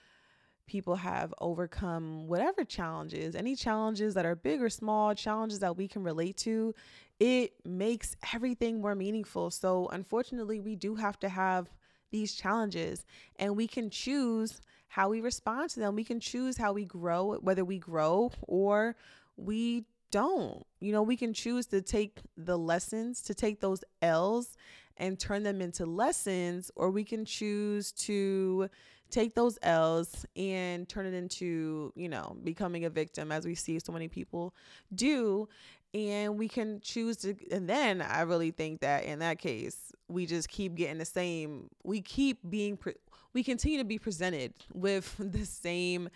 people 0.66 0.96
have 0.96 1.34
overcome 1.40 2.26
whatever 2.26 2.64
challenges, 2.64 3.34
any 3.34 3.54
challenges 3.54 4.14
that 4.14 4.24
are 4.24 4.34
big 4.34 4.62
or 4.62 4.70
small, 4.70 5.14
challenges 5.14 5.58
that 5.58 5.76
we 5.76 5.86
can 5.86 6.02
relate 6.02 6.36
to, 6.38 6.74
it 7.20 7.54
makes 7.64 8.16
everything 8.32 8.80
more 8.80 8.94
meaningful. 8.94 9.50
So, 9.50 9.88
unfortunately, 9.88 10.60
we 10.60 10.76
do 10.76 10.96
have 10.96 11.18
to 11.20 11.28
have 11.28 11.68
these 12.10 12.34
challenges 12.34 13.04
and 13.36 13.56
we 13.56 13.66
can 13.66 13.90
choose 13.90 14.60
how 14.88 15.08
we 15.08 15.20
respond 15.20 15.70
to 15.70 15.80
them. 15.80 15.96
We 15.96 16.04
can 16.04 16.20
choose 16.20 16.56
how 16.56 16.72
we 16.72 16.84
grow, 16.84 17.34
whether 17.38 17.64
we 17.64 17.78
grow 17.78 18.30
or 18.42 18.94
we 19.36 19.86
don't. 20.12 20.64
You 20.80 20.92
know, 20.92 21.02
we 21.02 21.16
can 21.16 21.34
choose 21.34 21.66
to 21.66 21.82
take 21.82 22.20
the 22.36 22.56
lessons, 22.56 23.20
to 23.22 23.34
take 23.34 23.60
those 23.60 23.82
L's 24.00 24.56
and 24.96 25.18
turn 25.18 25.42
them 25.42 25.60
into 25.60 25.86
lessons, 25.86 26.70
or 26.76 26.90
we 26.90 27.02
can 27.02 27.24
choose 27.24 27.90
to 27.90 28.70
take 29.10 29.34
those 29.34 29.58
L's 29.62 30.24
and 30.36 30.88
turn 30.88 31.06
it 31.06 31.14
into, 31.14 31.92
you 31.96 32.08
know, 32.08 32.36
becoming 32.44 32.84
a 32.84 32.90
victim, 32.90 33.32
as 33.32 33.44
we 33.44 33.56
see 33.56 33.80
so 33.80 33.92
many 33.92 34.06
people 34.06 34.54
do. 34.94 35.48
And 35.94 36.36
we 36.36 36.48
can 36.48 36.80
choose 36.80 37.18
to, 37.18 37.36
and 37.52 37.68
then 37.68 38.02
I 38.02 38.22
really 38.22 38.50
think 38.50 38.80
that 38.80 39.04
in 39.04 39.20
that 39.20 39.38
case, 39.38 39.92
we 40.08 40.26
just 40.26 40.48
keep 40.48 40.74
getting 40.74 40.98
the 40.98 41.04
same, 41.04 41.68
we 41.84 42.02
keep 42.02 42.38
being, 42.50 42.76
we 43.32 43.44
continue 43.44 43.78
to 43.78 43.84
be 43.84 43.98
presented 43.98 44.54
with 44.72 45.14
the 45.18 45.46
same 45.46 46.08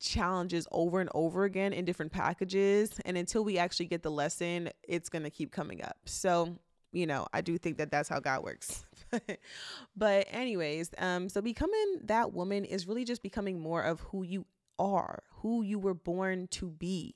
challenges 0.00 0.66
over 0.70 1.00
and 1.00 1.08
over 1.14 1.44
again 1.44 1.72
in 1.72 1.86
different 1.86 2.12
packages. 2.12 3.00
And 3.06 3.16
until 3.16 3.42
we 3.42 3.56
actually 3.56 3.86
get 3.86 4.02
the 4.02 4.10
lesson, 4.10 4.68
it's 4.82 5.08
going 5.08 5.22
to 5.22 5.30
keep 5.30 5.50
coming 5.50 5.82
up. 5.82 5.96
So, 6.04 6.56
you 6.92 7.06
know, 7.06 7.26
I 7.32 7.40
do 7.40 7.56
think 7.56 7.78
that 7.78 7.90
that's 7.90 8.08
how 8.08 8.20
God 8.20 8.42
works. 8.42 8.84
but, 9.96 10.26
anyways, 10.30 10.90
um, 10.98 11.30
so 11.30 11.40
becoming 11.40 12.00
that 12.04 12.34
woman 12.34 12.66
is 12.66 12.86
really 12.86 13.04
just 13.04 13.22
becoming 13.22 13.60
more 13.60 13.82
of 13.82 14.00
who 14.00 14.24
you 14.24 14.44
are, 14.78 15.22
who 15.36 15.62
you 15.62 15.78
were 15.78 15.94
born 15.94 16.48
to 16.48 16.68
be. 16.68 17.14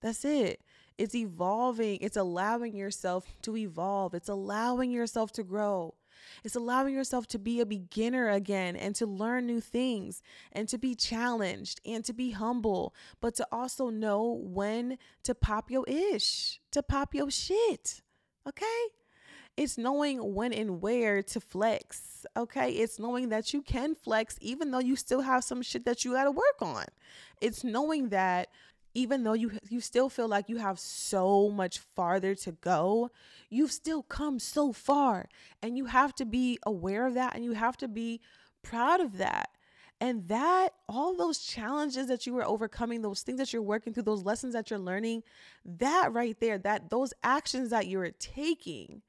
That's 0.00 0.24
it. 0.24 0.60
It's 0.96 1.14
evolving. 1.14 1.98
It's 2.00 2.16
allowing 2.16 2.76
yourself 2.76 3.26
to 3.42 3.56
evolve. 3.56 4.14
It's 4.14 4.28
allowing 4.28 4.90
yourself 4.90 5.32
to 5.32 5.42
grow. 5.42 5.94
It's 6.42 6.56
allowing 6.56 6.94
yourself 6.94 7.26
to 7.28 7.38
be 7.38 7.60
a 7.60 7.66
beginner 7.66 8.30
again 8.30 8.76
and 8.76 8.94
to 8.96 9.06
learn 9.06 9.46
new 9.46 9.60
things 9.60 10.22
and 10.52 10.68
to 10.68 10.78
be 10.78 10.94
challenged 10.94 11.80
and 11.84 12.04
to 12.04 12.12
be 12.12 12.30
humble, 12.30 12.94
but 13.20 13.34
to 13.36 13.46
also 13.50 13.90
know 13.90 14.40
when 14.42 14.98
to 15.24 15.34
pop 15.34 15.70
your 15.70 15.84
ish, 15.86 16.60
to 16.70 16.82
pop 16.82 17.14
your 17.14 17.30
shit. 17.30 18.02
Okay? 18.48 18.86
It's 19.56 19.78
knowing 19.78 20.34
when 20.34 20.52
and 20.52 20.82
where 20.82 21.22
to 21.22 21.40
flex. 21.40 22.26
Okay. 22.36 22.72
It's 22.72 22.98
knowing 22.98 23.28
that 23.28 23.52
you 23.52 23.62
can 23.62 23.94
flex 23.94 24.36
even 24.40 24.70
though 24.70 24.80
you 24.80 24.96
still 24.96 25.20
have 25.20 25.44
some 25.44 25.62
shit 25.62 25.84
that 25.84 26.04
you 26.04 26.12
got 26.12 26.24
to 26.24 26.32
work 26.32 26.60
on. 26.60 26.84
It's 27.40 27.62
knowing 27.62 28.08
that 28.08 28.48
even 28.94 29.24
though 29.24 29.32
you 29.32 29.52
you 29.68 29.80
still 29.80 30.08
feel 30.08 30.28
like 30.28 30.48
you 30.48 30.56
have 30.58 30.78
so 30.78 31.50
much 31.50 31.78
farther 31.78 32.34
to 32.36 32.52
go, 32.52 33.10
you've 33.50 33.72
still 33.72 34.02
come 34.02 34.38
so 34.38 34.72
far 34.72 35.28
and 35.62 35.76
you 35.76 35.86
have 35.86 36.14
to 36.14 36.24
be 36.24 36.58
aware 36.64 37.06
of 37.06 37.14
that 37.14 37.34
and 37.34 37.44
you 37.44 37.52
have 37.52 37.76
to 37.78 37.88
be 37.88 38.20
proud 38.62 39.00
of 39.00 39.18
that. 39.18 39.50
And 40.00 40.28
that 40.28 40.70
all 40.88 41.14
those 41.14 41.38
challenges 41.38 42.08
that 42.08 42.26
you 42.26 42.34
were 42.34 42.44
overcoming, 42.44 43.02
those 43.02 43.22
things 43.22 43.38
that 43.38 43.52
you're 43.52 43.62
working 43.62 43.92
through, 43.92 44.02
those 44.02 44.24
lessons 44.24 44.52
that 44.54 44.70
you're 44.70 44.78
learning, 44.78 45.22
that 45.64 46.12
right 46.12 46.38
there, 46.40 46.58
that 46.58 46.90
those 46.90 47.12
actions 47.22 47.70
that 47.70 47.86
you're 47.86 48.10
taking, 48.10 49.02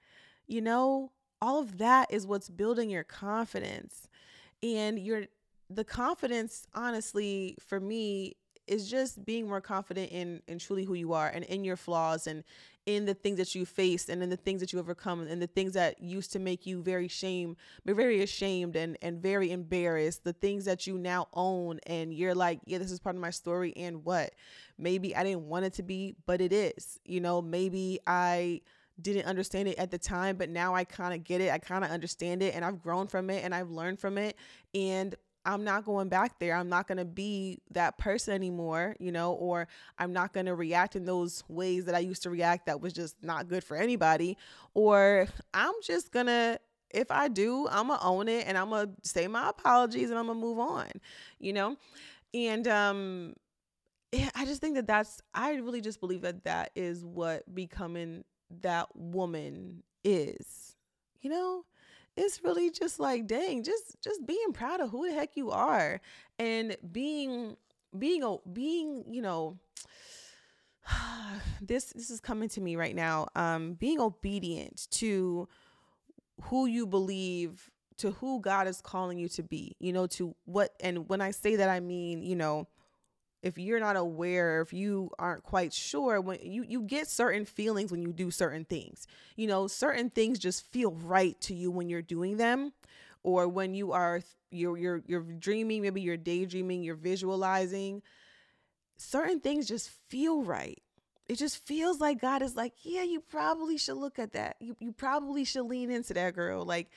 you 0.48 0.62
know, 0.62 1.12
all 1.42 1.60
of 1.60 1.80
that 1.80 2.12
is 2.12 2.26
what's 2.26 2.50
building 2.50 2.90
your 2.90 3.04
confidence. 3.04 4.08
And 4.64 5.00
your 5.00 5.26
the 5.70 5.84
confidence 5.84 6.68
honestly 6.76 7.58
for 7.60 7.80
me 7.80 8.36
is 8.68 8.90
just 8.90 9.26
being 9.26 9.48
more 9.48 9.62
confident 9.62 10.12
in 10.12 10.42
in 10.48 10.60
truly 10.60 10.84
who 10.84 10.94
you 10.94 11.14
are 11.14 11.28
and 11.28 11.44
in 11.46 11.64
your 11.64 11.76
flaws 11.76 12.28
and 12.28 12.44
in 12.86 13.06
the 13.06 13.14
things 13.14 13.38
that 13.38 13.56
you 13.56 13.66
faced 13.66 14.10
and 14.10 14.22
in 14.22 14.30
the 14.30 14.38
things 14.38 14.62
that 14.62 14.72
you 14.72 14.80
overcome 14.80 15.22
and 15.28 15.42
the 15.42 15.48
things 15.48 15.74
that 15.74 16.00
used 16.02 16.32
to 16.32 16.40
make 16.40 16.66
you 16.66 16.82
very 16.82 17.08
shame 17.08 17.56
very 17.86 18.22
ashamed 18.22 18.76
and 18.76 18.98
and 19.02 19.22
very 19.22 19.52
embarrassed 19.52 20.24
the 20.24 20.34
things 20.34 20.66
that 20.66 20.86
you 20.86 20.98
now 20.98 21.28
own 21.34 21.80
and 21.88 22.14
you're 22.14 22.36
like 22.36 22.60
yeah 22.66 22.78
this 22.78 22.92
is 22.92 23.00
part 23.00 23.16
of 23.16 23.22
my 23.22 23.30
story 23.32 23.74
and 23.76 24.04
what? 24.04 24.34
Maybe 24.78 25.16
i 25.16 25.24
didn't 25.24 25.48
want 25.48 25.66
it 25.66 25.74
to 25.74 25.84
be 25.84 26.16
but 26.26 26.42
it 26.42 26.54
is 26.54 27.00
you 27.06 27.20
know? 27.20 27.42
Maybe 27.42 28.00
i 28.08 28.62
didn't 29.02 29.26
understand 29.26 29.68
it 29.68 29.78
at 29.78 29.92
the 29.92 29.98
time 29.98 30.38
but 30.38 30.50
now 30.50 30.74
i 30.74 30.84
kind 30.84 31.14
of 31.14 31.24
get 31.24 31.42
it 31.42 31.52
i 31.52 31.58
kind 31.58 31.84
of 31.84 31.92
understand 31.92 32.42
it 32.42 32.56
and 32.56 32.64
i've 32.64 32.82
grown 32.82 33.08
from 33.08 33.30
it 33.30 33.44
and 33.44 33.54
i've 33.54 33.70
learned 33.70 34.00
from 34.00 34.18
it 34.18 34.38
and 34.74 35.16
I'm 35.46 35.64
not 35.64 35.86
going 35.86 36.10
back 36.10 36.40
there. 36.40 36.56
I'm 36.56 36.70
not 36.70 36.88
going 36.88 36.98
to 36.98 37.06
be 37.06 37.60
that 37.72 37.98
person 37.98 38.34
anymore, 38.34 38.96
you 39.00 39.12
know, 39.12 39.34
or 39.34 39.68
I'm 40.00 40.12
not 40.12 40.34
going 40.34 40.48
to 40.48 40.56
react 40.56 40.96
in 40.96 41.06
those 41.06 41.44
ways 41.48 41.86
that 41.86 41.96
I 41.96 42.00
used 42.00 42.24
to 42.24 42.30
react 42.30 42.66
that 42.66 42.82
was 42.82 42.94
just 42.94 43.24
not 43.24 43.48
good 43.48 43.64
for 43.64 43.78
anybody. 43.78 44.38
Or 44.74 45.28
I'm 45.54 45.74
just 45.84 46.12
going 46.12 46.26
to, 46.26 46.60
if 46.90 47.12
I 47.12 47.28
do, 47.28 47.68
I'm 47.70 47.88
going 47.88 48.00
to 48.00 48.06
own 48.06 48.28
it 48.28 48.48
and 48.48 48.58
I'm 48.58 48.70
going 48.70 48.88
to 48.88 49.10
say 49.10 49.28
my 49.28 49.50
apologies 49.50 50.10
and 50.10 50.18
I'm 50.18 50.26
going 50.26 50.40
to 50.40 50.46
move 50.46 50.60
on, 50.60 50.90
you 51.40 51.54
know? 51.54 51.78
And, 52.34 52.68
um, 52.68 53.34
I 54.34 54.46
just 54.46 54.62
think 54.62 54.76
that 54.76 54.88
that's, 54.88 55.22
I 55.34 55.56
really 55.56 55.82
just 55.82 56.00
believe 56.00 56.22
that 56.22 56.46
that 56.46 56.72
is 56.76 57.04
what 57.04 57.54
becoming 57.54 58.24
that 58.62 58.88
woman 58.96 59.84
is, 60.04 60.76
you 61.22 61.30
know? 61.30 61.66
It's 62.18 62.44
really 62.44 62.70
just 62.70 63.00
like 63.00 63.28
dang 63.28 63.64
just 63.64 64.02
just 64.02 64.26
being 64.26 64.54
proud 64.54 64.80
of 64.80 64.90
who 64.90 65.08
the 65.08 65.14
heck 65.14 65.36
you 65.36 65.52
are 65.52 66.00
and 66.40 66.76
being 66.92 67.56
being 67.98 68.24
a 68.24 68.38
being 68.52 69.04
you 69.10 69.22
know 69.22 69.58
this 71.62 71.86
this 71.94 72.10
is 72.10 72.20
coming 72.20 72.50
to 72.50 72.62
me 72.62 72.76
right 72.76 72.96
now 72.96 73.28
um 73.36 73.74
being 73.74 74.00
obedient 74.00 74.88
to 74.92 75.48
who 76.44 76.66
you 76.66 76.86
believe 76.86 77.70
to 77.98 78.12
who 78.12 78.42
God 78.42 78.68
is 78.68 78.82
calling 78.82 79.18
you 79.18 79.30
to 79.30 79.44
be 79.44 79.76
you 79.80 79.94
know 79.94 80.08
to 80.08 80.36
what 80.46 80.72
and 80.80 81.08
when 81.10 81.22
I 81.22 81.32
say 81.32 81.56
that 81.56 81.70
I 81.70 81.80
mean 81.80 82.22
you 82.22 82.36
know 82.36 82.68
if 83.46 83.60
you're 83.60 83.80
not 83.80 83.96
aware 83.96 84.60
if 84.62 84.74
you 84.74 85.12
aren't 85.20 85.44
quite 85.44 85.72
sure 85.72 86.20
when 86.20 86.40
you 86.42 86.66
you 86.68 86.82
get 86.82 87.08
certain 87.08 87.46
feelings 87.46 87.92
when 87.92 88.02
you 88.02 88.12
do 88.12 88.32
certain 88.32 88.66
things 88.66 89.08
you 89.36 89.46
know 89.48 89.68
certain 89.68 90.10
things 90.10 90.40
just 90.40 90.66
feel 90.72 90.92
right 90.92 91.40
to 91.40 91.54
you 91.54 91.70
when 91.70 91.88
you're 91.88 92.02
doing 92.02 92.38
them 92.38 92.74
or 93.22 93.48
when 93.48 93.76
you 93.76 93.92
are 93.92 94.22
you're 94.50 94.78
you're 94.78 95.04
you're 95.06 95.22
dreaming 95.22 95.84
maybe 95.84 96.02
you're 96.02 96.18
daydreaming 96.18 96.84
you're 96.84 96.96
visualizing 96.96 98.02
certain 98.98 99.40
things 99.40 99.68
just 99.68 99.90
feel 100.10 100.42
right 100.44 100.82
it 101.28 101.38
just 101.38 101.58
feels 101.66 102.00
like 102.00 102.22
God 102.22 102.44
is 102.44 102.56
like, 102.56 102.74
yeah, 102.84 103.02
you 103.02 103.20
probably 103.20 103.78
should 103.78 103.98
look 103.98 104.20
at 104.20 104.34
that. 104.34 104.58
You 104.60 104.76
you 104.80 104.92
probably 104.92 105.44
should 105.44 105.64
lean 105.64 105.90
into 105.90 106.14
that 106.14 106.36
girl. 106.36 106.64
Like 106.64 106.92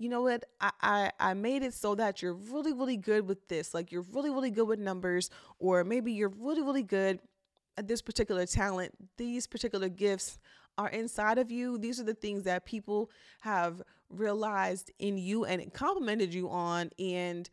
you 0.00 0.08
know 0.08 0.22
what? 0.22 0.44
I, 0.60 0.70
I 0.80 1.12
i 1.20 1.34
made 1.34 1.62
it 1.62 1.74
so 1.74 1.94
that 1.94 2.22
you're 2.22 2.32
really 2.34 2.72
really 2.72 2.96
good 2.96 3.28
with 3.28 3.46
this 3.48 3.74
like 3.74 3.92
you're 3.92 4.06
really 4.12 4.30
really 4.30 4.50
good 4.50 4.66
with 4.66 4.78
numbers 4.78 5.28
or 5.58 5.84
maybe 5.84 6.10
you're 6.12 6.32
really 6.38 6.62
really 6.62 6.82
good 6.82 7.20
at 7.76 7.86
this 7.86 8.02
particular 8.02 8.46
talent. 8.46 8.92
These 9.18 9.46
particular 9.46 9.88
gifts 9.88 10.38
are 10.78 10.88
inside 10.88 11.38
of 11.38 11.50
you. 11.50 11.76
These 11.76 12.00
are 12.00 12.04
the 12.04 12.14
things 12.14 12.44
that 12.44 12.64
people 12.64 13.10
have 13.40 13.82
realized 14.08 14.90
in 14.98 15.18
you 15.18 15.44
and 15.44 15.72
complimented 15.72 16.32
you 16.32 16.48
on 16.48 16.90
and 16.98 17.48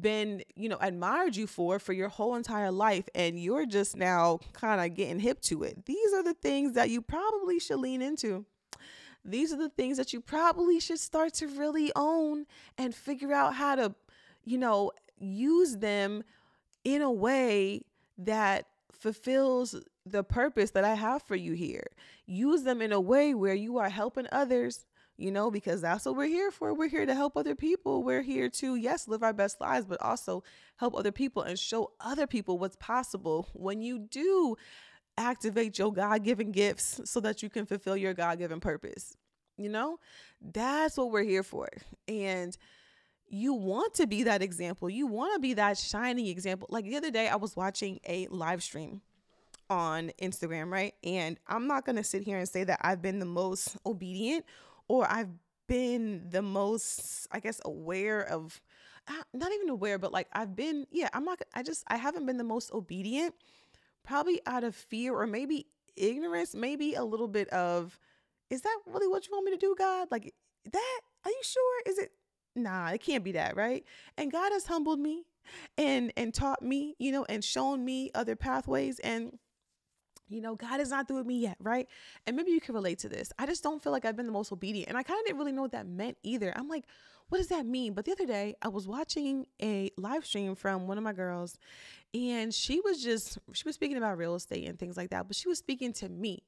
been 0.00 0.42
you 0.56 0.70
know 0.70 0.78
admired 0.80 1.36
you 1.36 1.46
for 1.46 1.78
for 1.78 1.92
your 1.92 2.08
whole 2.08 2.34
entire 2.34 2.70
life 2.70 3.06
and 3.14 3.38
you're 3.38 3.66
just 3.66 3.94
now 3.94 4.40
kind 4.54 4.80
of 4.80 4.96
getting 4.96 5.18
hip 5.18 5.40
to 5.42 5.64
it. 5.64 5.84
These 5.84 6.12
are 6.14 6.22
the 6.22 6.34
things 6.34 6.74
that 6.74 6.90
you 6.90 7.02
probably 7.02 7.58
should 7.58 7.80
lean 7.80 8.02
into 8.02 8.46
these 9.24 9.52
are 9.52 9.58
the 9.58 9.68
things 9.68 9.96
that 9.96 10.12
you 10.12 10.20
probably 10.20 10.80
should 10.80 10.98
start 10.98 11.34
to 11.34 11.46
really 11.46 11.92
own 11.94 12.46
and 12.76 12.94
figure 12.94 13.32
out 13.32 13.54
how 13.54 13.74
to, 13.76 13.94
you 14.44 14.58
know, 14.58 14.92
use 15.18 15.76
them 15.76 16.24
in 16.84 17.02
a 17.02 17.10
way 17.10 17.82
that 18.18 18.66
fulfills 18.90 19.76
the 20.04 20.24
purpose 20.24 20.72
that 20.72 20.84
I 20.84 20.94
have 20.94 21.22
for 21.22 21.36
you 21.36 21.52
here. 21.52 21.86
Use 22.26 22.62
them 22.62 22.82
in 22.82 22.92
a 22.92 23.00
way 23.00 23.34
where 23.34 23.54
you 23.54 23.78
are 23.78 23.88
helping 23.88 24.26
others, 24.32 24.84
you 25.16 25.30
know, 25.30 25.50
because 25.50 25.80
that's 25.80 26.04
what 26.04 26.16
we're 26.16 26.26
here 26.26 26.50
for. 26.50 26.74
We're 26.74 26.88
here 26.88 27.06
to 27.06 27.14
help 27.14 27.36
other 27.36 27.54
people. 27.54 28.02
We're 28.02 28.22
here 28.22 28.48
to, 28.48 28.74
yes, 28.74 29.06
live 29.06 29.22
our 29.22 29.32
best 29.32 29.60
lives, 29.60 29.86
but 29.86 30.00
also 30.00 30.42
help 30.76 30.96
other 30.96 31.12
people 31.12 31.42
and 31.42 31.58
show 31.58 31.92
other 32.00 32.26
people 32.26 32.58
what's 32.58 32.76
possible 32.76 33.48
when 33.52 33.80
you 33.80 34.00
do 34.00 34.56
activate 35.16 35.78
your 35.78 35.92
God 35.92 36.24
given 36.24 36.52
gifts 36.52 37.00
so 37.04 37.20
that 37.20 37.42
you 37.42 37.50
can 37.50 37.66
fulfill 37.66 37.96
your 37.96 38.14
God 38.14 38.38
given 38.38 38.60
purpose. 38.60 39.16
You 39.56 39.68
know, 39.68 39.98
that's 40.40 40.96
what 40.96 41.10
we're 41.10 41.22
here 41.22 41.42
for. 41.42 41.68
And 42.08 42.56
you 43.28 43.54
want 43.54 43.94
to 43.94 44.06
be 44.06 44.24
that 44.24 44.42
example. 44.42 44.90
You 44.90 45.06
want 45.06 45.34
to 45.34 45.40
be 45.40 45.54
that 45.54 45.78
shining 45.78 46.26
example. 46.26 46.68
Like 46.70 46.84
the 46.84 46.96
other 46.96 47.10
day, 47.10 47.28
I 47.28 47.36
was 47.36 47.56
watching 47.56 48.00
a 48.06 48.26
live 48.28 48.62
stream 48.62 49.00
on 49.70 50.10
Instagram, 50.20 50.70
right? 50.70 50.94
And 51.02 51.38
I'm 51.46 51.66
not 51.66 51.86
going 51.86 51.96
to 51.96 52.04
sit 52.04 52.22
here 52.22 52.38
and 52.38 52.48
say 52.48 52.64
that 52.64 52.78
I've 52.82 53.00
been 53.00 53.18
the 53.18 53.26
most 53.26 53.76
obedient 53.86 54.44
or 54.88 55.10
I've 55.10 55.30
been 55.66 56.28
the 56.28 56.42
most, 56.42 57.26
I 57.32 57.40
guess, 57.40 57.60
aware 57.64 58.22
of, 58.22 58.60
uh, 59.08 59.22
not 59.32 59.50
even 59.52 59.70
aware, 59.70 59.98
but 59.98 60.12
like 60.12 60.28
I've 60.32 60.54
been, 60.54 60.86
yeah, 60.90 61.08
I'm 61.14 61.24
not, 61.24 61.40
I 61.54 61.62
just, 61.62 61.84
I 61.88 61.96
haven't 61.96 62.26
been 62.26 62.36
the 62.36 62.44
most 62.44 62.72
obedient 62.72 63.34
probably 64.04 64.40
out 64.46 64.64
of 64.64 64.74
fear 64.74 65.14
or 65.14 65.26
maybe 65.26 65.66
ignorance, 65.96 66.54
maybe 66.54 66.94
a 66.94 67.04
little 67.04 67.28
bit 67.28 67.48
of, 67.50 67.98
is 68.50 68.62
that 68.62 68.78
really 68.86 69.08
what 69.08 69.26
you 69.26 69.32
want 69.32 69.44
me 69.44 69.52
to 69.52 69.58
do, 69.58 69.74
God? 69.78 70.08
Like 70.10 70.34
that? 70.70 71.00
Are 71.24 71.30
you 71.30 71.42
sure? 71.42 71.82
Is 71.86 71.98
it? 71.98 72.12
Nah, 72.54 72.90
it 72.90 73.00
can't 73.00 73.24
be 73.24 73.32
that, 73.32 73.56
right? 73.56 73.84
And 74.18 74.30
God 74.30 74.52
has 74.52 74.66
humbled 74.66 75.00
me 75.00 75.24
and 75.78 76.12
and 76.16 76.34
taught 76.34 76.62
me, 76.62 76.94
you 76.98 77.12
know, 77.12 77.24
and 77.28 77.42
shown 77.42 77.84
me 77.84 78.10
other 78.14 78.36
pathways 78.36 78.98
and 79.00 79.38
you 80.28 80.40
know, 80.40 80.54
God 80.54 80.80
is 80.80 80.90
not 80.90 81.08
through 81.08 81.18
with 81.18 81.26
me 81.26 81.38
yet, 81.38 81.56
right? 81.60 81.88
And 82.26 82.36
maybe 82.36 82.50
you 82.50 82.60
can 82.60 82.74
relate 82.74 82.98
to 83.00 83.08
this. 83.08 83.32
I 83.38 83.46
just 83.46 83.62
don't 83.62 83.82
feel 83.82 83.92
like 83.92 84.04
I've 84.04 84.16
been 84.16 84.26
the 84.26 84.32
most 84.32 84.52
obedient. 84.52 84.88
And 84.88 84.96
I 84.96 85.02
kind 85.02 85.18
of 85.20 85.26
didn't 85.26 85.38
really 85.38 85.52
know 85.52 85.62
what 85.62 85.72
that 85.72 85.86
meant 85.86 86.16
either. 86.22 86.52
I'm 86.56 86.68
like, 86.68 86.84
what 87.28 87.38
does 87.38 87.48
that 87.48 87.64
mean? 87.66 87.94
But 87.94 88.04
the 88.04 88.12
other 88.12 88.26
day, 88.26 88.56
I 88.60 88.68
was 88.68 88.86
watching 88.86 89.46
a 89.60 89.90
live 89.96 90.26
stream 90.26 90.54
from 90.54 90.86
one 90.86 90.98
of 90.98 91.04
my 91.04 91.12
girls, 91.12 91.58
and 92.12 92.52
she 92.52 92.80
was 92.80 93.02
just, 93.02 93.38
she 93.52 93.62
was 93.64 93.74
speaking 93.74 93.96
about 93.96 94.18
real 94.18 94.34
estate 94.34 94.68
and 94.68 94.78
things 94.78 94.96
like 94.96 95.10
that, 95.10 95.28
but 95.28 95.36
she 95.36 95.48
was 95.48 95.58
speaking 95.58 95.92
to 95.94 96.08
me 96.08 96.42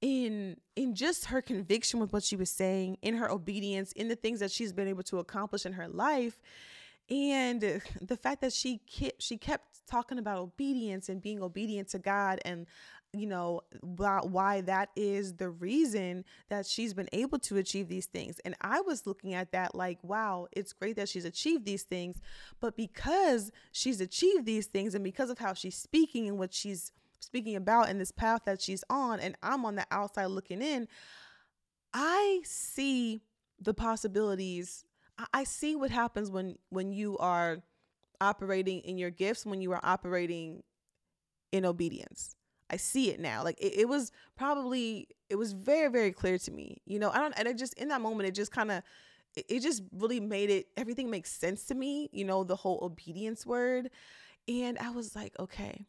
in 0.00 0.56
in 0.74 0.94
just 0.94 1.26
her 1.26 1.40
conviction 1.40 2.00
with 2.00 2.12
what 2.12 2.22
she 2.22 2.36
was 2.36 2.50
saying 2.50 2.98
in 3.00 3.14
her 3.14 3.30
obedience 3.30 3.92
in 3.92 4.08
the 4.08 4.16
things 4.16 4.40
that 4.40 4.50
she's 4.50 4.72
been 4.72 4.88
able 4.88 5.02
to 5.02 5.18
accomplish 5.18 5.64
in 5.64 5.72
her 5.72 5.88
life 5.88 6.38
and 7.08 7.60
the 8.00 8.16
fact 8.16 8.40
that 8.40 8.52
she 8.52 8.78
kept 8.78 9.22
she 9.22 9.38
kept 9.38 9.86
talking 9.86 10.18
about 10.18 10.38
obedience 10.38 11.08
and 11.08 11.22
being 11.22 11.40
obedient 11.40 11.88
to 11.88 11.98
God 11.98 12.40
and 12.44 12.66
you 13.18 13.26
know 13.26 13.62
why 13.82 14.60
that 14.62 14.90
is 14.96 15.34
the 15.34 15.48
reason 15.48 16.24
that 16.48 16.66
she's 16.66 16.94
been 16.94 17.08
able 17.12 17.38
to 17.40 17.56
achieve 17.56 17.88
these 17.88 18.06
things. 18.06 18.40
And 18.44 18.54
i 18.60 18.80
was 18.80 19.06
looking 19.06 19.34
at 19.34 19.52
that 19.52 19.74
like 19.74 19.98
wow 20.02 20.46
it's 20.52 20.72
great 20.72 20.96
that 20.96 21.08
she's 21.08 21.24
achieved 21.24 21.64
these 21.64 21.82
things. 21.82 22.20
But 22.60 22.76
because 22.76 23.50
she's 23.72 24.00
achieved 24.00 24.46
these 24.46 24.66
things 24.66 24.94
and 24.94 25.04
because 25.04 25.30
of 25.30 25.38
how 25.38 25.54
she's 25.54 25.76
speaking 25.76 26.28
and 26.28 26.38
what 26.38 26.54
she's 26.54 26.92
speaking 27.20 27.56
about 27.56 27.88
in 27.88 27.98
this 27.98 28.12
path 28.12 28.42
that 28.44 28.60
she's 28.60 28.84
on 28.88 29.18
and 29.18 29.34
i'm 29.42 29.64
on 29.64 29.74
the 29.74 29.86
outside 29.90 30.26
looking 30.26 30.62
in 30.62 30.86
i 31.92 32.40
see 32.44 33.20
the 33.60 33.74
possibilities. 33.74 34.84
I 35.32 35.44
see 35.44 35.76
what 35.76 35.90
happens 35.90 36.30
when 36.30 36.56
when 36.68 36.92
you 36.92 37.16
are 37.18 37.62
operating 38.20 38.80
in 38.80 38.98
your 38.98 39.10
gifts 39.10 39.44
when 39.44 39.60
you 39.60 39.72
are 39.72 39.80
operating 39.82 40.62
in 41.52 41.64
obedience 41.64 42.35
I 42.70 42.76
see 42.76 43.10
it 43.10 43.20
now. 43.20 43.44
Like 43.44 43.58
it, 43.60 43.80
it 43.80 43.88
was 43.88 44.12
probably 44.36 45.08
it 45.28 45.36
was 45.36 45.52
very 45.52 45.90
very 45.90 46.12
clear 46.12 46.38
to 46.38 46.50
me. 46.50 46.82
You 46.84 46.98
know, 46.98 47.10
I 47.10 47.18
don't 47.18 47.34
and 47.36 47.48
it 47.48 47.58
just 47.58 47.74
in 47.74 47.88
that 47.88 48.00
moment 48.00 48.28
it 48.28 48.32
just 48.34 48.52
kind 48.52 48.70
of 48.70 48.82
it, 49.36 49.46
it 49.48 49.60
just 49.60 49.82
really 49.92 50.20
made 50.20 50.50
it 50.50 50.66
everything 50.76 51.10
makes 51.10 51.32
sense 51.32 51.64
to 51.66 51.74
me. 51.74 52.08
You 52.12 52.24
know, 52.24 52.44
the 52.44 52.56
whole 52.56 52.78
obedience 52.82 53.46
word, 53.46 53.90
and 54.48 54.78
I 54.78 54.90
was 54.90 55.14
like, 55.14 55.34
okay. 55.38 55.86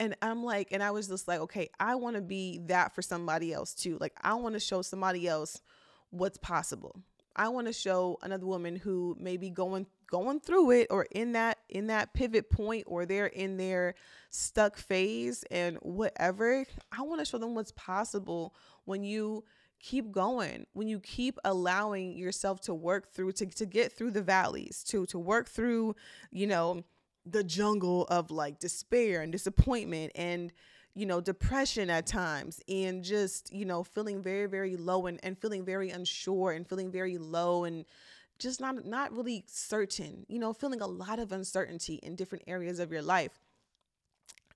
And 0.00 0.14
I'm 0.22 0.44
like, 0.44 0.68
and 0.70 0.80
I 0.80 0.92
was 0.92 1.08
just 1.08 1.26
like, 1.26 1.40
okay, 1.40 1.70
I 1.80 1.96
want 1.96 2.14
to 2.14 2.22
be 2.22 2.60
that 2.66 2.94
for 2.94 3.02
somebody 3.02 3.52
else 3.52 3.74
too. 3.74 3.98
Like, 4.00 4.12
I 4.22 4.34
want 4.34 4.54
to 4.54 4.60
show 4.60 4.80
somebody 4.80 5.26
else 5.26 5.60
what's 6.10 6.38
possible. 6.38 7.02
I 7.38 7.48
want 7.48 7.68
to 7.68 7.72
show 7.72 8.18
another 8.22 8.46
woman 8.46 8.74
who 8.74 9.16
may 9.18 9.36
be 9.36 9.48
going 9.48 9.86
going 10.10 10.40
through 10.40 10.72
it 10.72 10.88
or 10.90 11.06
in 11.12 11.32
that 11.32 11.58
in 11.68 11.86
that 11.86 12.12
pivot 12.12 12.50
point 12.50 12.84
or 12.86 13.06
they're 13.06 13.26
in 13.26 13.56
their 13.56 13.94
stuck 14.30 14.76
phase 14.76 15.44
and 15.50 15.76
whatever 15.82 16.64
i 16.90 17.02
want 17.02 17.18
to 17.20 17.24
show 17.24 17.38
them 17.38 17.54
what's 17.54 17.72
possible 17.72 18.54
when 18.86 19.04
you 19.04 19.44
keep 19.80 20.10
going 20.10 20.66
when 20.72 20.88
you 20.88 20.98
keep 20.98 21.38
allowing 21.44 22.16
yourself 22.16 22.60
to 22.60 22.74
work 22.74 23.12
through 23.12 23.30
to, 23.32 23.46
to 23.46 23.66
get 23.66 23.92
through 23.92 24.10
the 24.10 24.22
valleys 24.22 24.82
to 24.82 25.04
to 25.06 25.18
work 25.18 25.46
through 25.46 25.94
you 26.30 26.46
know 26.46 26.82
the 27.26 27.44
jungle 27.44 28.06
of 28.06 28.30
like 28.30 28.58
despair 28.58 29.20
and 29.20 29.30
disappointment 29.30 30.10
and 30.14 30.52
you 30.94 31.06
know 31.06 31.20
depression 31.20 31.90
at 31.90 32.06
times 32.06 32.60
and 32.68 33.04
just 33.04 33.52
you 33.52 33.64
know 33.64 33.84
feeling 33.84 34.22
very 34.22 34.46
very 34.46 34.76
low 34.76 35.06
and, 35.06 35.20
and 35.22 35.38
feeling 35.38 35.64
very 35.64 35.90
unsure 35.90 36.52
and 36.52 36.68
feeling 36.68 36.90
very 36.90 37.18
low 37.18 37.64
and 37.64 37.84
just 38.38 38.60
not 38.60 38.84
not 38.84 39.12
really 39.12 39.44
certain, 39.46 40.24
you 40.28 40.38
know, 40.38 40.52
feeling 40.52 40.80
a 40.80 40.86
lot 40.86 41.18
of 41.18 41.32
uncertainty 41.32 41.94
in 42.02 42.14
different 42.14 42.44
areas 42.46 42.78
of 42.78 42.92
your 42.92 43.02
life. 43.02 43.38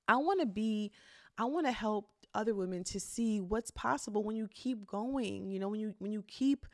I 0.09 0.17
want 0.17 0.41
to 0.41 0.47
be 0.47 0.93
I 1.37 1.45
want 1.45 1.67
to 1.67 1.73
help 1.73 2.09
other 2.35 2.55
women 2.55 2.85
to 2.85 3.01
see 3.01 3.41
what's 3.41 3.71
possible 3.71 4.23
when 4.23 4.37
you 4.37 4.49
keep 4.49 4.87
going, 4.87 5.51
you 5.51 5.59
know, 5.59 5.69
when 5.69 5.81
you 5.81 5.95
when 5.99 6.13
you 6.13 6.23
keep 6.27 6.67